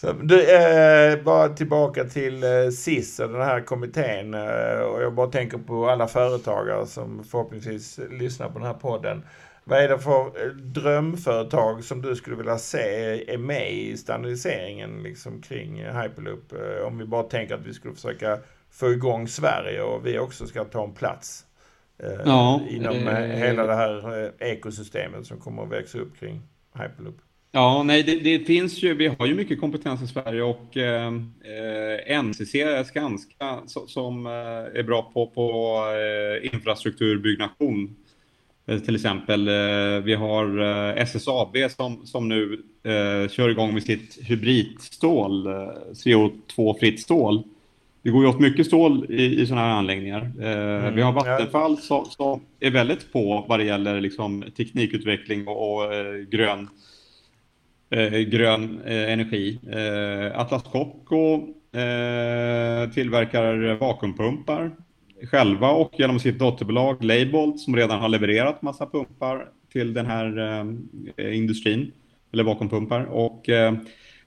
Så, 0.00 0.12
du, 0.12 0.56
eh, 0.56 1.22
bara 1.22 1.48
tillbaka 1.48 2.04
till 2.04 2.44
eh, 2.44 2.70
SIS 2.70 3.20
och 3.20 3.28
den 3.28 3.42
här 3.42 3.60
kommittén. 3.60 4.34
Eh, 4.34 4.80
och 4.80 5.02
jag 5.02 5.14
bara 5.14 5.26
tänker 5.26 5.58
på 5.58 5.90
alla 5.90 6.08
företagare 6.08 6.86
som 6.86 7.24
förhoppningsvis 7.24 8.00
lyssnar 8.10 8.48
på 8.48 8.58
den 8.58 8.66
här 8.66 8.74
podden. 8.74 9.22
Vad 9.68 9.78
är 9.78 9.88
det 9.88 9.98
för 9.98 10.26
eh, 10.26 10.52
drömföretag 10.52 11.84
som 11.84 12.02
du 12.02 12.16
skulle 12.16 12.36
vilja 12.36 12.58
se 12.58 12.78
är 13.32 13.38
med 13.38 13.72
i 13.72 13.96
standardiseringen 13.96 15.02
liksom 15.02 15.42
kring 15.42 15.84
Hyperloop? 15.84 16.52
Eh, 16.52 16.86
om 16.86 16.98
vi 16.98 17.04
bara 17.04 17.22
tänker 17.22 17.54
att 17.54 17.66
vi 17.66 17.74
skulle 17.74 17.94
försöka 17.94 18.38
få 18.70 18.92
igång 18.92 19.28
Sverige 19.28 19.82
och 19.82 20.06
vi 20.06 20.18
också 20.18 20.46
ska 20.46 20.64
ta 20.64 20.84
en 20.84 20.92
plats 20.92 21.44
eh, 22.02 22.20
ja, 22.24 22.60
inom 22.70 23.08
eh, 23.08 23.24
hela 23.24 23.66
det 23.66 23.74
här 23.74 24.32
ekosystemet 24.38 25.26
som 25.26 25.38
kommer 25.38 25.62
att 25.62 25.72
växa 25.72 25.98
upp 25.98 26.20
kring 26.20 26.42
Hyperloop. 26.74 27.16
Ja, 27.52 27.82
nej, 27.82 28.02
det, 28.02 28.18
det, 28.18 28.44
finns 28.44 28.82
ju, 28.82 28.94
vi 28.94 29.06
har 29.06 29.26
ju 29.26 29.34
mycket 29.34 29.60
kompetens 29.60 30.02
i 30.02 30.06
Sverige 30.06 30.42
och 30.42 30.76
eh, 30.76 31.12
NCC, 32.22 32.54
Skanska, 32.86 33.58
som 33.66 34.26
är 34.26 34.82
bra 34.82 35.10
på, 35.14 35.26
på 35.26 35.78
eh, 35.94 36.54
infrastrukturbyggnation 36.54 37.96
Eh, 37.96 38.05
till 38.66 38.94
exempel, 38.94 39.48
eh, 39.48 40.04
vi 40.04 40.14
har 40.14 40.58
eh, 40.58 41.02
SSAB 41.02 41.56
som, 41.76 42.06
som 42.06 42.28
nu 42.28 42.62
kör 43.30 43.48
igång 43.48 43.74
med 43.74 43.82
sitt 43.82 44.18
hybridstål, 44.22 45.48
CO2-fritt 45.92 47.00
stål. 47.00 47.42
Det 48.02 48.10
går 48.10 48.22
ju 48.22 48.28
åt 48.28 48.40
mycket 48.40 48.66
stål 48.66 49.06
i, 49.08 49.42
i 49.42 49.46
sådana 49.46 49.66
här 49.66 49.74
anläggningar. 49.74 50.32
Mm, 50.40 50.94
vi 50.94 51.02
har 51.02 51.12
Vattenfall 51.12 51.78
som, 51.78 52.04
som, 52.04 52.40
är 52.60 52.70
väldigt 52.70 53.12
på 53.12 53.44
vad 53.48 53.58
det 53.58 53.64
gäller 53.64 54.00
liksom, 54.00 54.44
teknikutveckling 54.56 55.48
och, 55.48 55.84
och 55.84 55.92
grön, 56.30 56.68
grön 58.26 58.80
energi. 58.86 59.58
Atlas 60.34 60.62
Copco 60.62 61.46
tillverkar 62.94 63.74
vakuumpumpar 63.74 64.70
själva 65.22 65.70
och 65.70 65.92
genom 65.98 66.20
sitt 66.20 66.38
dotterbolag 66.38 67.04
Leybold 67.04 67.60
som 67.60 67.76
redan 67.76 68.00
har 68.00 68.08
levererat 68.08 68.62
massa 68.62 68.86
pumpar 68.86 69.48
till 69.72 69.94
den 69.94 70.06
här 70.06 70.38
eh, 71.16 71.36
industrin, 71.36 71.92
eller 72.32 72.44
vakuumpumpar. 72.44 73.04
Och 73.04 73.48
eh, 73.48 73.74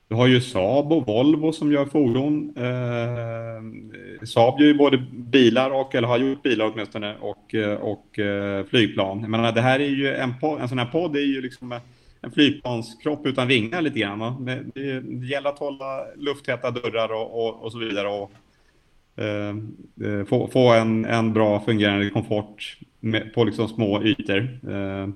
du 0.09 0.15
har 0.15 0.27
ju 0.27 0.41
Saab 0.41 0.93
och 0.93 1.07
Volvo 1.07 1.51
som 1.51 1.71
gör 1.71 1.85
fordon. 1.85 2.53
Eh, 2.57 4.25
Saab 4.25 4.59
gör 4.59 4.67
ju 4.67 4.73
både 4.73 4.97
bilar 5.11 5.69
och, 5.69 5.95
eller 5.95 6.07
har 6.07 6.17
gjort 6.17 6.43
bilar 6.43 6.71
åtminstone, 6.73 7.15
och, 7.21 7.55
eh, 7.55 7.73
och 7.73 8.19
eh, 8.19 8.65
flygplan. 8.65 9.21
Jag 9.21 9.29
menar, 9.29 9.51
det 9.51 9.61
här 9.61 9.79
är 9.79 9.89
ju 9.89 10.15
en, 10.15 10.33
en 10.59 10.69
sån 10.69 10.79
här 10.79 10.85
podd 10.85 11.15
är 11.15 11.19
ju 11.19 11.41
liksom 11.41 11.79
en 12.21 12.31
flygplanskropp 12.31 13.25
utan 13.25 13.47
vingar 13.47 13.81
lite 13.81 13.99
grann. 13.99 14.19
Va? 14.19 14.37
Det, 14.39 14.63
det 15.01 15.25
gäller 15.25 15.49
att 15.49 15.59
hålla 15.59 16.05
lufttäta 16.15 16.71
dörrar 16.71 17.13
och, 17.13 17.45
och, 17.45 17.63
och 17.63 17.71
så 17.71 17.79
vidare 17.79 18.07
och 18.07 18.31
eh, 19.19 19.49
eh 20.09 20.25
få, 20.25 20.47
få 20.47 20.73
en, 20.73 21.05
en 21.05 21.33
bra 21.33 21.59
fungerande 21.59 22.09
komfort 22.09 22.77
med, 22.99 23.33
på 23.33 23.43
liksom 23.43 23.67
små 23.67 24.03
ytor. 24.03 24.59
Eh, 24.69 25.07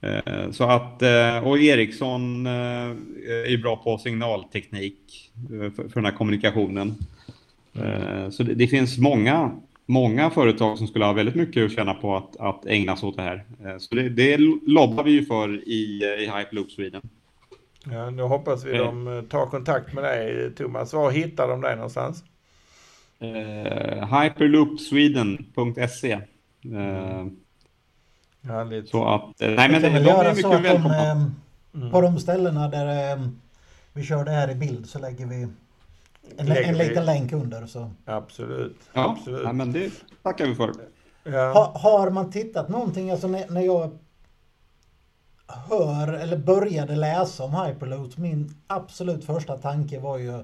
Eh, 0.00 0.50
så 0.50 0.64
att, 0.64 1.02
eh, 1.02 1.38
och 1.38 1.58
Ericsson 1.58 2.46
är 2.46 3.62
bra 3.62 3.76
på 3.76 3.98
signalteknik 3.98 5.30
för 5.74 5.94
den 5.94 6.04
här 6.04 6.12
kommunikationen. 6.12 6.94
Så 8.30 8.42
det 8.42 8.66
finns 8.66 8.98
många, 8.98 9.50
många 9.86 10.30
företag 10.30 10.78
som 10.78 10.86
skulle 10.86 11.04
ha 11.04 11.12
väldigt 11.12 11.34
mycket 11.34 11.64
att 11.64 11.72
tjäna 11.72 11.94
på 11.94 12.16
att, 12.16 12.36
att 12.36 12.66
ägna 12.66 12.96
sig 12.96 13.08
åt 13.08 13.16
det 13.16 13.22
här. 13.22 13.44
Så 13.78 13.94
det, 13.94 14.08
det 14.08 14.36
lobbar 14.66 15.04
vi 15.04 15.10
ju 15.10 15.24
för 15.24 15.68
i, 15.68 16.02
i 16.18 16.30
Hyperloop 16.36 16.70
Sweden. 16.70 17.02
Ja, 17.92 18.10
då 18.10 18.26
hoppas 18.26 18.64
vi 18.64 18.78
de 18.78 19.26
tar 19.30 19.46
kontakt 19.46 19.94
med 19.94 20.04
dig 20.04 20.50
Thomas. 20.54 20.92
Var 20.92 21.10
hittar 21.10 21.48
de 21.48 21.60
dig 21.60 21.76
någonstans? 21.76 22.24
Uh, 23.22 24.20
hyperloopsweden.se 24.20 26.14
uh, 26.66 27.26
Härligt. 28.42 28.88
Så 28.88 29.04
att, 29.08 29.40
eh, 29.40 29.50
nej 29.50 29.68
men 29.70 29.82
det, 29.82 29.88
de 29.88 30.10
är 30.10 30.34
mycket 30.34 30.50
att 30.50 30.64
välkomna. 30.64 31.14
De, 31.14 31.34
mm. 31.74 31.90
På 31.90 32.00
de 32.00 32.18
ställena 32.18 32.68
där 32.68 33.12
ehm, 33.12 33.40
vi 33.92 34.04
kör 34.04 34.24
det 34.24 34.30
här 34.30 34.50
i 34.50 34.54
bild 34.54 34.88
så 34.88 34.98
lägger 34.98 35.26
vi 35.26 35.48
en, 36.36 36.46
lägger 36.46 36.68
en 36.68 36.78
liten 36.78 37.02
vi... 37.02 37.06
länk 37.06 37.32
under. 37.32 37.66
Så. 37.66 37.90
Absolut. 38.04 38.76
Ja, 38.92 39.10
Absolut. 39.10 39.42
Ja, 39.44 39.52
men 39.52 39.72
det 39.72 39.92
tackar 40.22 40.46
vi 40.46 40.54
för. 40.54 40.72
Ja. 41.22 41.52
Ha, 41.52 41.78
har 41.78 42.10
man 42.10 42.30
tittat 42.30 42.68
någonting, 42.68 43.10
alltså 43.10 43.28
när, 43.28 43.48
när 43.50 43.60
jag 43.60 43.98
hör 45.46 46.12
eller 46.12 46.36
började 46.36 46.96
läsa 46.96 47.44
om 47.44 47.54
Hyperloop, 47.54 48.16
min 48.16 48.54
absolut 48.66 49.24
första 49.24 49.56
tanke 49.56 50.00
var 50.00 50.18
ju 50.18 50.42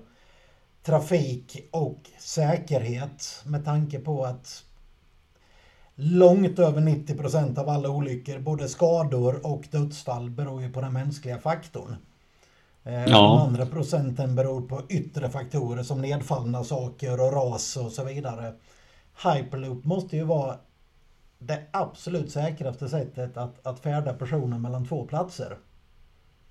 trafik 0.87 1.68
och 1.70 2.11
säkerhet 2.18 3.42
med 3.44 3.64
tanke 3.64 3.99
på 3.99 4.25
att 4.25 4.64
långt 5.94 6.59
över 6.59 6.81
90 6.81 7.18
procent 7.18 7.59
av 7.59 7.68
alla 7.68 7.88
olyckor, 7.88 8.38
både 8.38 8.68
skador 8.68 9.47
och 9.47 9.64
dödsfall, 9.70 10.31
beror 10.31 10.62
ju 10.62 10.73
på 10.73 10.81
den 10.81 10.92
mänskliga 10.92 11.38
faktorn. 11.38 11.97
Eh, 12.85 13.05
ja. 13.05 13.07
De 13.07 13.38
andra 13.38 13.66
procenten 13.66 14.35
beror 14.35 14.61
på 14.61 14.83
yttre 14.88 15.31
faktorer 15.31 15.83
som 15.83 16.01
nedfallna 16.01 16.64
saker 16.64 17.20
och 17.20 17.33
ras 17.33 17.77
och 17.77 17.92
så 17.92 18.05
vidare. 18.05 18.53
Hyperloop 19.25 19.85
måste 19.85 20.16
ju 20.16 20.25
vara 20.25 20.57
det 21.38 21.62
absolut 21.70 22.31
säkraste 22.31 22.88
sättet 22.88 23.37
att, 23.37 23.66
att 23.66 23.81
färda 23.81 24.12
personer 24.12 24.59
mellan 24.59 24.87
två 24.87 25.07
platser. 25.07 25.57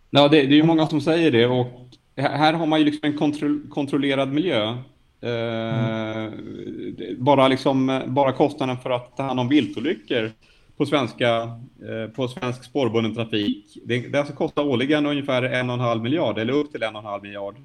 Ja, 0.10 0.28
det, 0.28 0.38
det 0.38 0.54
är 0.54 0.58
ju 0.58 0.63
många 0.63 0.88
som 0.88 1.02
säger 1.02 1.32
det 1.32 1.46
och 1.46 1.67
här 2.15 2.54
har 2.54 2.65
man 2.65 2.80
ju 2.80 2.86
liksom 2.86 3.10
en 3.10 3.17
kontro 3.17 3.60
kontrollerad 3.69 4.34
miljö 4.34 4.78
Mm. 5.23 6.32
Bara, 7.17 7.47
liksom, 7.47 8.02
bara 8.08 8.32
kostnaden 8.32 8.78
för 8.78 8.89
att 8.89 9.17
ta 9.17 9.23
hand 9.23 9.39
om 9.39 9.49
viltolyckor 9.49 10.32
på, 10.78 10.86
svenska, 10.86 11.41
eh, 11.88 12.12
på 12.15 12.28
svensk 12.28 12.63
spårbunden 12.63 13.15
trafik. 13.15 13.78
Det, 13.86 13.99
det 13.99 14.19
alltså 14.19 14.34
kostar 14.34 14.63
årligen 14.63 15.06
ungefär 15.06 15.43
en 15.43 15.69
och 15.69 15.73
en 15.73 15.80
halv 15.80 16.04
miljard, 16.04 16.38
eller 16.38 16.54
upp 16.54 16.71
till 16.71 16.84
en 16.84 16.95
och 16.95 17.02
en 17.02 17.08
halv 17.08 17.23
miljard. 17.23 17.56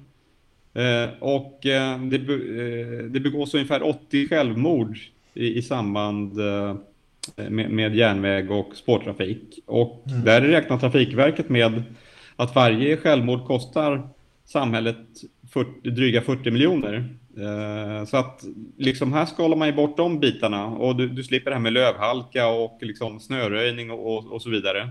Eh, 0.73 1.09
och 1.19 1.59
det, 1.61 2.17
det 3.09 3.19
begås 3.19 3.53
ungefär 3.53 3.83
80 3.83 4.27
självmord 4.27 4.97
i, 5.33 5.57
i 5.57 5.61
samband 5.61 6.33
med, 7.35 7.71
med 7.71 7.95
järnväg 7.95 8.51
och 8.51 8.75
spårtrafik. 8.75 9.59
Och 9.65 10.03
mm. 10.07 10.25
där 10.25 10.41
räknar 10.41 10.77
Trafikverket 10.77 11.49
med 11.49 11.83
att 12.35 12.55
varje 12.55 12.97
självmord 12.97 13.47
kostar 13.47 14.09
samhället 14.51 14.97
40, 15.53 15.89
dryga 15.89 16.21
40 16.21 16.51
miljoner. 16.51 17.15
Eh, 17.37 18.05
så 18.05 18.17
att 18.17 18.43
liksom 18.77 19.13
här 19.13 19.25
skalar 19.25 19.57
man 19.57 19.67
ju 19.67 19.73
bort 19.73 19.97
de 19.97 20.19
bitarna 20.19 20.67
och 20.67 20.95
du, 20.95 21.07
du 21.07 21.23
slipper 21.23 21.51
det 21.51 21.55
här 21.55 21.61
med 21.61 21.73
lövhalka 21.73 22.47
och 22.47 22.77
liksom 22.81 23.19
snöröjning 23.19 23.91
och, 23.91 24.17
och, 24.17 24.33
och 24.33 24.41
så 24.41 24.49
vidare. 24.49 24.89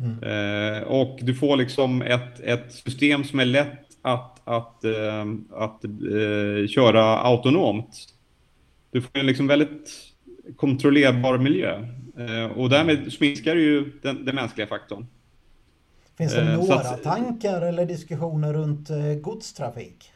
Mm. 0.00 0.22
Eh, 0.22 0.82
och 0.82 1.18
du 1.22 1.34
får 1.34 1.56
liksom 1.56 2.02
ett, 2.02 2.40
ett 2.40 2.72
system 2.72 3.24
som 3.24 3.40
är 3.40 3.44
lätt 3.44 3.86
att, 4.02 4.48
att, 4.48 4.84
eh, 4.84 5.24
att 5.52 5.84
eh, 5.84 6.68
köra 6.68 7.18
autonomt. 7.18 8.08
Du 8.90 9.00
får 9.00 9.18
en 9.18 9.26
liksom 9.26 9.46
väldigt 9.46 9.90
kontrollerbar 10.56 11.38
miljö 11.38 11.86
och 12.54 12.70
därmed 12.70 13.14
minskar 13.20 13.54
du 13.54 13.62
ju 13.62 13.92
den, 14.02 14.24
den 14.24 14.34
mänskliga 14.34 14.66
faktorn. 14.66 15.06
Finns 16.18 16.32
det 16.32 16.40
eh, 16.40 16.58
några 16.58 16.74
att, 16.74 17.02
tankar 17.02 17.62
eller 17.62 17.86
diskussioner 17.86 18.52
runt 18.52 18.88
godstrafik? 19.22 20.12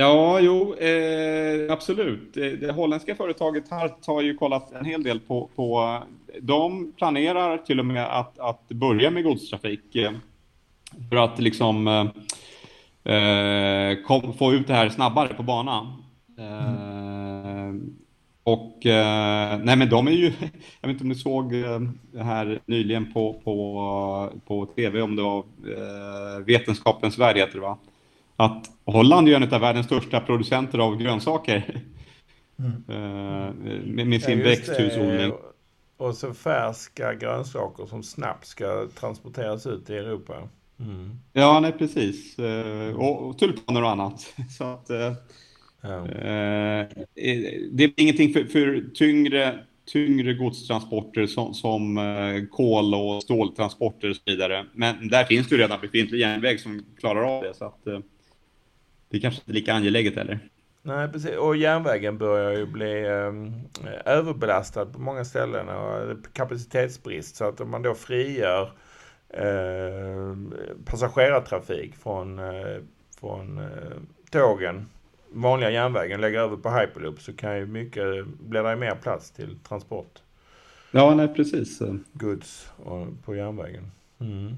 Ja, 0.00 0.40
jo, 0.40 0.74
eh, 0.74 1.72
absolut. 1.72 2.34
Det, 2.34 2.56
det 2.56 2.72
holländska 2.72 3.14
företaget 3.14 3.70
här 3.70 3.90
har 4.06 4.22
ju 4.22 4.34
kollat 4.34 4.72
en 4.72 4.84
hel 4.84 5.02
del 5.02 5.20
på, 5.20 5.50
på 5.56 5.98
de 6.40 6.92
planerar 6.96 7.58
till 7.58 7.78
och 7.78 7.86
med 7.86 8.18
att, 8.18 8.38
att 8.38 8.68
börja 8.68 9.10
med 9.10 9.24
godstrafik 9.24 9.96
eh, 9.96 10.12
för 11.08 11.16
att 11.16 11.38
liksom 11.38 11.86
eh, 13.04 13.94
kom, 14.06 14.32
få 14.32 14.52
ut 14.52 14.66
det 14.66 14.74
här 14.74 14.88
snabbare 14.88 15.34
på 15.34 15.42
banan. 15.42 16.02
Mm. 16.38 16.99
Och 18.50 18.86
eh, 18.86 19.58
nej 19.58 19.76
men 19.76 19.88
de 19.88 20.06
är 20.06 20.12
ju, 20.12 20.24
jag 20.80 20.88
vet 20.88 20.90
inte 20.90 21.04
om 21.04 21.08
ni 21.08 21.14
såg 21.14 21.54
eh, 21.54 21.80
det 22.12 22.22
här 22.22 22.60
nyligen 22.66 23.12
på, 23.12 23.40
på, 23.44 24.32
på 24.46 24.66
tv 24.66 25.02
om 25.02 25.16
det 25.16 25.22
var 25.22 25.38
eh, 25.38 26.44
Vetenskapens 26.46 27.18
värld 27.18 27.36
heter 27.36 27.54
det 27.54 27.60
va? 27.60 27.78
att 28.36 28.70
Holland 28.84 29.28
är 29.28 29.36
en 29.36 29.54
av 29.54 29.60
världens 29.60 29.86
största 29.86 30.20
producenter 30.20 30.78
av 30.78 30.96
grönsaker. 30.96 31.82
Mm. 32.58 32.82
Med, 33.94 34.06
med, 34.06 34.22
sin 34.22 34.38
ja, 34.38 34.44
växthusodling. 34.44 35.32
Och 35.96 36.14
så 36.14 36.34
färska 36.34 37.14
grönsaker 37.14 37.86
som 37.86 38.02
snabbt 38.02 38.46
ska 38.46 38.88
transporteras 39.00 39.66
ut 39.66 39.90
i 39.90 39.96
Europa. 39.96 40.34
Mm. 40.78 41.18
Ja, 41.32 41.60
nej 41.60 41.72
precis. 41.72 42.36
Och, 42.96 43.28
och 43.28 43.38
tulpaner 43.38 43.82
och 43.82 43.90
annat. 43.90 44.34
Så 44.58 44.64
att, 44.64 44.90
Eh, 45.84 46.80
eh, 46.80 46.86
det 47.70 47.84
är 47.84 47.92
ingenting 47.96 48.32
för, 48.32 48.44
för 48.44 48.84
tyngre, 48.94 49.58
tyngre 49.92 50.34
godstransporter 50.34 51.26
som, 51.26 51.54
som 51.54 51.98
eh, 51.98 52.46
kol 52.50 52.94
och 52.94 53.22
ståltransporter 53.22 54.10
och 54.10 54.16
så 54.16 54.22
vidare. 54.26 54.66
Men 54.72 55.08
där 55.08 55.24
finns 55.24 55.48
det 55.48 55.54
ju 55.54 55.62
redan 55.62 55.80
befintlig 55.80 56.18
järnväg 56.18 56.60
som 56.60 56.84
klarar 56.98 57.36
av 57.36 57.42
det. 57.42 57.54
Så 57.54 57.64
att, 57.64 57.84
det 59.08 59.16
är 59.16 59.20
kanske 59.20 59.40
inte 59.40 59.52
lika 59.52 59.72
angeläget 59.74 60.16
heller. 60.16 60.40
Nej, 60.82 61.08
precis. 61.08 61.36
Och 61.36 61.56
järnvägen 61.56 62.18
börjar 62.18 62.52
ju 62.52 62.66
bli 62.66 63.06
eh, 63.06 63.32
överbelastad 64.04 64.86
på 64.86 65.00
många 65.00 65.24
ställen 65.24 65.68
och 65.68 66.16
kapacitetsbrist. 66.32 67.36
Så 67.36 67.44
att 67.44 67.60
om 67.60 67.70
man 67.70 67.82
då 67.82 67.94
frigör 67.94 68.72
eh, 69.28 70.36
passagerartrafik 70.84 71.96
från, 71.96 72.38
eh, 72.38 72.82
från 73.20 73.58
eh, 73.58 73.96
tågen, 74.30 74.86
vanliga 75.32 75.70
järnvägen, 75.70 76.20
lägger 76.20 76.38
över 76.38 76.56
på 76.56 76.70
Hyperloop 76.70 77.20
så 77.20 77.32
kan 77.32 77.56
ju 77.56 77.66
mycket, 77.66 78.26
blir 78.26 78.62
det 78.62 78.76
mer 78.76 78.94
plats 78.94 79.30
till 79.30 79.58
transport. 79.68 80.18
Ja, 80.90 81.14
nej 81.14 81.28
precis. 81.34 81.82
Goods 82.12 82.68
på 83.24 83.34
järnvägen. 83.34 83.90
Mm. 84.20 84.56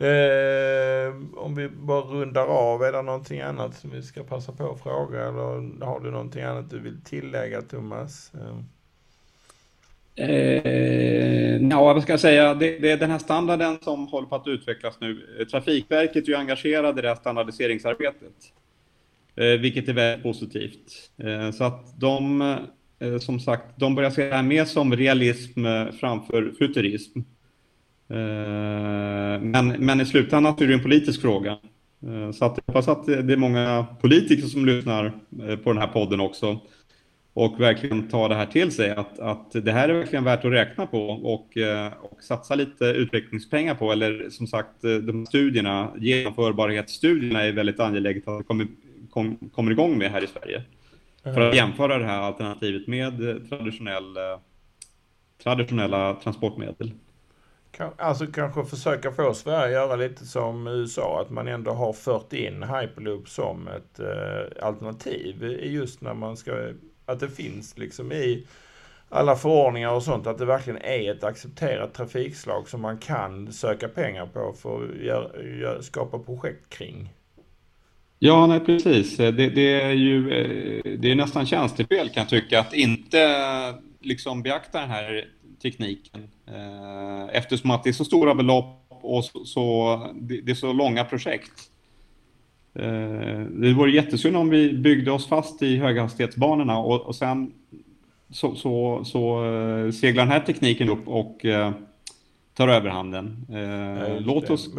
Eh, 0.00 1.14
om 1.36 1.54
vi 1.54 1.68
bara 1.68 2.00
rundar 2.00 2.46
av, 2.46 2.82
är 2.82 2.92
det 2.92 3.02
någonting 3.02 3.40
annat 3.40 3.76
som 3.76 3.90
vi 3.90 4.02
ska 4.02 4.22
passa 4.22 4.52
på 4.52 4.72
att 4.72 4.82
fråga 4.82 5.28
eller 5.28 5.84
har 5.84 6.00
du 6.00 6.10
någonting 6.10 6.42
annat 6.42 6.70
du 6.70 6.78
vill 6.78 7.00
tillägga 7.04 7.62
Thomas? 7.62 8.32
Eh, 8.34 10.28
eh 10.28 11.56
ja, 11.70 11.94
vad 11.94 12.02
ska 12.02 12.12
jag 12.12 12.20
säga? 12.20 12.54
Det, 12.54 12.78
det, 12.78 12.90
är 12.90 12.96
den 12.96 13.10
här 13.10 13.18
standarden 13.18 13.78
som 13.82 14.06
håller 14.06 14.28
på 14.28 14.34
att 14.34 14.46
utvecklas 14.46 15.00
nu. 15.00 15.44
Trafikverket 15.50 16.24
är 16.24 16.28
ju 16.28 16.36
engagerade 16.36 16.98
i 16.98 17.02
det 17.02 17.08
här 17.08 17.16
standardiseringsarbetet, 17.16 18.22
eh, 18.22 18.67
Eh, 19.38 19.60
vilket 19.60 19.88
är 19.88 19.92
väldigt 19.92 20.22
positivt. 20.22 21.10
Eh, 21.16 21.50
så 21.50 21.64
att 21.64 22.00
de, 22.00 22.40
eh, 22.98 23.18
som 23.18 23.40
sagt, 23.40 23.64
de 23.76 23.94
börjar 23.94 24.10
se 24.10 24.28
det 24.28 24.34
här 24.34 24.42
mer 24.42 24.64
som 24.64 24.96
realism 24.96 25.64
framför 26.00 26.52
futurism. 26.58 27.20
Men, 29.40 29.68
men 29.68 30.00
i 30.00 30.06
slutändan 30.06 30.54
är 30.60 30.66
det 30.66 30.74
en 30.74 30.82
politisk 30.82 31.20
fråga. 31.20 31.58
Så 32.34 32.44
att 32.44 32.58
jag 32.66 32.74
hoppas 32.74 32.88
att 32.88 33.06
det 33.06 33.32
är 33.32 33.36
många 33.36 33.86
politiker 34.00 34.42
som 34.42 34.66
lyssnar 34.66 35.12
på 35.56 35.72
den 35.72 35.82
här 35.82 35.86
podden 35.86 36.20
också. 36.20 36.60
och 37.32 37.60
verkligen 37.60 38.08
tar 38.08 38.28
det 38.28 38.34
här 38.34 38.46
till 38.46 38.72
sig, 38.72 38.90
att, 38.90 39.18
att 39.18 39.52
det 39.52 39.72
här 39.72 39.88
är 39.88 39.94
verkligen 39.94 40.24
värt 40.24 40.44
att 40.44 40.52
räkna 40.52 40.86
på 40.86 41.08
och, 41.08 41.56
och 42.02 42.22
satsa 42.22 42.54
lite 42.54 42.84
utvecklingspengar 42.84 43.74
på, 43.74 43.92
eller 43.92 44.30
som 44.30 44.46
sagt, 44.46 44.82
de 44.82 45.26
studierna, 45.26 45.92
genomförbarhetsstudierna 45.98 47.42
är 47.42 47.52
väldigt 47.52 47.80
angeläget 47.80 48.28
att 48.28 48.46
komma 48.46 48.66
kom, 49.18 49.50
kommer 49.54 49.70
igång 49.70 49.98
med 49.98 50.10
här 50.10 50.24
i 50.24 50.26
Sverige. 50.26 50.62
För 51.22 51.40
att 51.40 51.56
jämföra 51.56 51.98
det 51.98 52.04
här 52.04 52.20
alternativet 52.20 52.86
med 52.86 53.18
traditionell, 53.48 54.16
traditionella 55.42 56.14
transportmedel. 56.14 56.92
Alltså 57.96 58.26
kanske 58.26 58.64
försöka 58.64 59.12
få 59.12 59.34
Sverige 59.34 59.64
att 59.64 59.72
göra 59.72 59.96
lite 59.96 60.26
som 60.26 60.66
USA, 60.66 61.20
att 61.20 61.30
man 61.30 61.48
ändå 61.48 61.70
har 61.70 61.92
fört 61.92 62.32
in 62.32 62.62
Hyperloop 62.62 63.28
som 63.28 63.68
ett 63.68 64.00
eh, 64.00 64.66
alternativ 64.66 65.42
just 65.62 66.00
när 66.00 66.14
man 66.14 66.36
ska, 66.36 66.72
att 67.06 67.20
det 67.20 67.28
finns 67.28 67.78
liksom 67.78 68.12
i 68.12 68.46
alla 69.08 69.36
förordningar 69.36 69.92
och 69.92 70.02
sånt, 70.02 70.26
att 70.26 70.38
det 70.38 70.44
verkligen 70.44 70.82
är 70.82 71.12
ett 71.12 71.24
accepterat 71.24 71.94
trafikslag 71.94 72.68
som 72.68 72.80
man 72.80 72.98
kan 72.98 73.52
söka 73.52 73.88
pengar 73.88 74.26
på 74.26 74.52
för 74.52 74.84
att 74.84 74.96
gör, 74.96 75.42
gör, 75.60 75.80
skapa 75.80 76.18
projekt 76.18 76.68
kring. 76.68 77.14
Ja, 78.18 78.46
nej 78.46 78.60
precis. 78.60 79.16
Det, 79.16 79.32
det 79.32 79.80
är 79.80 79.92
ju 79.92 80.32
eh, 80.32 80.98
det 80.98 81.10
är 81.10 81.14
nästan 81.14 81.46
tjänstefel 81.46 82.08
kan 82.08 82.20
jag 82.20 82.28
tycka 82.28 82.60
att 82.60 82.74
inte 82.74 83.18
liksom 84.00 84.42
beakta 84.42 84.80
den 84.80 84.90
här 84.90 85.28
tekniken. 85.62 86.28
Eh, 86.46 87.36
eftersom 87.36 87.70
att 87.70 87.84
det 87.84 87.90
är 87.90 87.92
så 87.92 88.04
stora 88.04 88.34
belopp 88.34 88.86
och 88.88 89.24
så, 89.24 89.44
så 89.44 90.00
det 90.20 90.50
är 90.50 90.54
så 90.54 90.72
långa 90.72 91.04
projekt. 91.04 91.52
Eh, 92.74 93.40
det 93.50 93.72
vore 93.72 93.90
jättesynd 93.90 94.36
om 94.36 94.48
vi 94.48 94.72
byggde 94.72 95.10
oss 95.10 95.28
fast 95.28 95.62
i 95.62 95.76
höghastighetsbanorna 95.76 96.78
och, 96.78 97.00
och 97.00 97.16
sen 97.16 97.52
så, 98.30 98.54
så, 98.54 99.04
så 99.04 99.42
seglar 99.92 100.22
den 100.22 100.32
här 100.32 100.40
tekniken 100.40 100.90
upp 100.90 101.08
och 101.08 101.46
tar 102.54 102.68
överhanden. 102.68 103.46
Låt 104.20 104.50
oss 104.50 104.70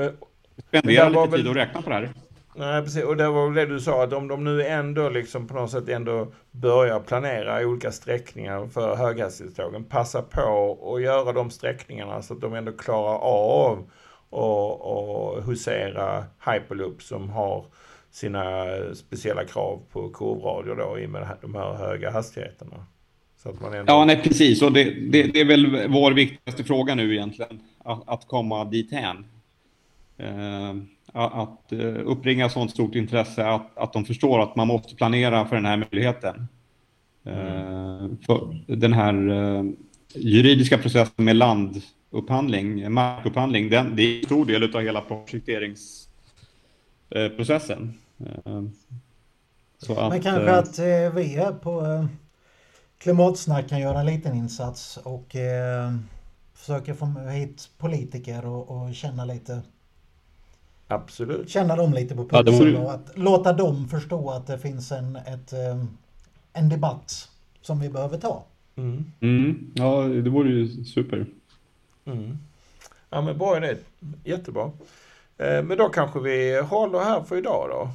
spendera 0.68 1.10
lite 1.10 1.38
tid 1.38 1.48
och 1.48 1.56
räkna 1.56 1.82
på 1.82 1.90
det 1.90 1.96
här. 1.96 2.10
Nej, 2.60 2.84
precis. 2.84 3.04
Och 3.04 3.18
det 3.18 3.30
var 3.30 3.52
det 3.52 3.66
du 3.66 3.80
sa, 3.80 4.04
att 4.04 4.14
om 4.14 4.28
de 4.28 4.44
nu 4.44 4.64
ändå 4.64 5.10
liksom 5.10 5.48
på 5.48 5.54
något 5.54 5.72
sätt 5.72 5.90
ändå 5.90 6.28
börjar 6.52 7.00
planera 7.00 7.68
olika 7.68 7.92
sträckningar 7.92 8.68
för 8.68 8.96
höghastighetstågen, 8.96 9.84
passa 9.84 10.22
på 10.22 10.78
att 10.96 11.02
göra 11.02 11.34
de 11.34 11.50
sträckningarna 11.50 12.22
så 12.22 12.34
att 12.34 12.42
de 12.42 12.54
ändå 12.54 12.72
klarar 12.72 13.18
av 13.18 13.90
och, 14.30 14.82
och 14.82 15.44
husera 15.44 16.24
Hyperloop 16.46 17.02
som 17.02 17.30
har 17.30 17.66
sina 18.12 18.66
speciella 18.94 19.46
krav 19.46 19.82
på 19.92 20.10
kurvradio 20.10 20.76
då 20.76 21.00
i 21.00 21.06
och 21.06 21.10
med 21.10 21.28
de 21.42 21.56
här 21.56 21.74
höga 21.74 22.12
hastigheterna. 22.12 22.86
Så 23.44 23.50
att 23.50 23.62
man 23.62 23.74
ändå... 23.74 23.94
Ja, 23.94 24.06
nej 24.06 24.22
precis. 24.24 24.62
Och 24.62 24.72
det, 24.72 24.84
det, 24.84 25.24
det, 25.24 25.42
är 25.42 25.46
väl 25.46 25.88
vår 25.88 26.12
viktigaste 26.12 26.64
fråga 26.64 26.96
nu 26.96 27.14
egentligen, 27.16 27.60
att, 27.84 28.10
att 28.10 28.28
komma 28.28 28.66
dithän. 28.66 29.26
Uh 30.20 30.99
att 31.14 31.72
eh, 31.72 31.96
uppringa 32.06 32.50
sånt 32.50 32.72
stort 32.72 32.96
intresse 32.96 33.46
att, 33.46 33.78
att 33.78 33.94
de 33.94 34.06
förstår 34.06 34.44
att 34.44 34.56
man 34.56 34.68
måste 34.68 34.96
planera 34.96 35.46
för 35.46 35.56
den 35.56 35.66
här 35.66 35.78
möjligheten. 35.78 36.48
Mm. 37.26 38.18
För 38.26 38.64
den 38.68 38.94
här 38.94 39.30
eh, 39.30 39.64
juridiska 40.14 40.78
processen 40.78 41.26
med 41.26 41.36
landupphandling, 41.36 42.94
markupphandling, 42.94 43.70
den, 43.70 43.96
det 43.96 44.04
är 44.04 44.20
en 44.20 44.26
stor 44.26 44.46
del 44.46 44.76
av 44.76 44.82
hela 44.82 45.02
projekteringsprocessen. 45.02 47.94
Så 49.78 50.00
att, 50.00 50.10
Men 50.10 50.22
kanske 50.22 50.52
att 50.52 50.80
vi 51.16 51.36
är 51.36 51.52
på 51.52 52.08
Klimatsnack 52.98 53.70
kan 53.70 53.80
göra 53.80 54.00
en 54.00 54.06
liten 54.06 54.36
insats 54.36 54.98
och 54.98 55.36
försöka 56.54 56.96
få 56.96 57.06
hit 57.06 57.70
politiker 57.78 58.46
och, 58.46 58.70
och 58.70 58.96
känna 58.96 59.26
lite 59.26 59.62
Absolut. 60.92 61.50
Känna 61.50 61.76
dem 61.76 61.94
lite 61.94 62.16
på 62.16 62.28
pulsen 62.28 62.74
ja, 62.74 62.80
och 62.80 62.94
att 62.94 63.18
låta 63.18 63.54
dem 63.54 63.88
förstå 63.88 64.30
att 64.30 64.48
det 64.48 64.60
finns 64.60 64.92
en, 64.92 65.16
ett, 65.16 65.54
eh, 65.54 65.86
en 66.54 66.70
debatt 66.70 67.30
som 67.62 67.80
vi 67.80 67.90
behöver 67.90 68.18
ta. 68.18 68.46
Mm. 68.76 69.12
Mm. 69.20 69.72
Ja, 69.76 70.02
det 70.02 70.30
vore 70.30 70.50
ju 70.50 70.84
super. 70.84 71.26
Mm. 72.06 72.38
Ja, 73.10 73.22
men 73.22 73.38
bra 73.38 73.58
idé. 73.58 73.76
Jättebra. 74.24 74.72
Eh, 75.38 75.64
men 75.64 75.78
då 75.78 75.90
kanske 75.90 76.20
vi 76.20 76.62
håller 76.62 77.00
här 77.00 77.22
för 77.24 77.38
idag 77.38 77.70
då. 77.70 77.90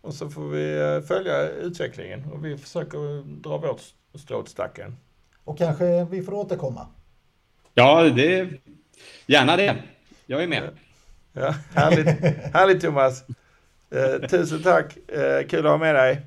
Och 0.00 0.14
så 0.14 0.30
får 0.30 0.48
vi 0.48 0.78
eh, 0.80 1.00
följa 1.00 1.48
utvecklingen 1.48 2.24
och 2.32 2.44
vi 2.44 2.58
försöker 2.58 3.22
dra 3.40 3.58
vårt 3.58 3.80
strå 4.14 4.42
till 4.42 4.52
stacken. 4.52 4.96
Och 5.44 5.58
kanske 5.58 6.04
vi 6.04 6.22
får 6.22 6.34
återkomma. 6.34 6.86
Ja, 7.74 8.02
det 8.02 8.50
gärna 9.26 9.56
det. 9.56 9.76
Jag 10.26 10.42
är 10.42 10.46
med. 10.46 10.70
Ja, 11.32 11.54
härligt, 11.74 12.06
härligt 12.54 12.80
Thomas. 12.82 13.24
Eh, 13.90 14.28
tusen 14.28 14.62
tack. 14.62 14.96
Eh, 15.08 15.46
kul 15.48 15.66
att 15.66 15.70
ha 15.72 15.78
med 15.78 15.94
dig. 15.94 16.26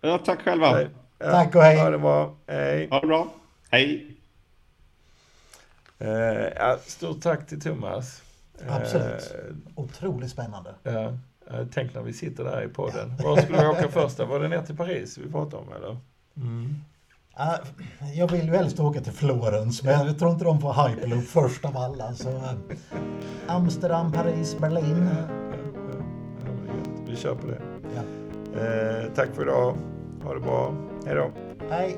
Ja, 0.00 0.18
tack 0.18 0.42
själva. 0.42 0.82
Ja, 0.82 0.88
tack 1.18 1.54
och 1.54 1.62
hej. 1.62 1.76
Ha 1.78 1.90
det 1.90 1.98
bra. 1.98 2.34
Hej. 2.46 2.88
Ha 2.90 3.00
det 3.00 3.06
bra. 3.06 3.28
Hej. 3.70 4.06
Eh, 5.98 6.08
ja, 6.56 6.78
stort 6.86 7.20
tack 7.20 7.46
till 7.46 7.60
Thomas. 7.60 8.22
Absolut. 8.68 9.34
Eh, 9.34 9.54
Otroligt 9.74 10.30
spännande. 10.30 10.74
Ja. 10.82 11.12
Tänk 11.72 11.94
när 11.94 12.02
vi 12.02 12.12
sitter 12.12 12.44
där 12.44 12.62
i 12.64 12.68
podden. 12.68 13.16
Var 13.24 13.40
skulle 13.42 13.60
vi 13.60 13.66
åka 13.66 13.88
först? 13.88 14.18
Var 14.18 14.40
det 14.40 14.48
ner 14.48 14.62
till 14.62 14.76
Paris 14.76 15.18
vi 15.18 15.30
pratade 15.32 15.56
om 15.62 15.72
eller? 15.72 15.96
Mm. 16.36 16.74
Jag 18.14 18.30
vill 18.32 18.46
ju 18.46 18.56
helst 18.56 18.80
åka 18.80 19.00
till 19.00 19.12
Florens, 19.12 19.82
men 19.82 20.06
jag 20.06 20.18
tror 20.18 20.30
inte 20.30 20.44
de 20.44 20.60
får 20.60 20.88
hyperloop 20.88 21.24
först 21.24 21.64
av 21.64 21.76
alla. 21.76 22.14
Så 22.14 22.28
eh, 22.28 22.52
Amsterdam, 23.46 24.12
Paris, 24.12 24.56
Berlin. 24.60 25.08
Ja, 25.12 25.34
ja, 25.50 26.50
ja, 26.66 26.90
vi 27.06 27.16
kör 27.16 27.34
på 27.34 27.46
det. 27.46 27.60
Eh, 28.60 29.12
tack 29.14 29.28
för 29.34 29.42
idag. 29.42 29.76
Ha 30.24 30.34
det 30.34 30.40
bra. 30.40 30.74
Hej 31.06 31.14
då. 31.14 31.30
Hej. 31.70 31.96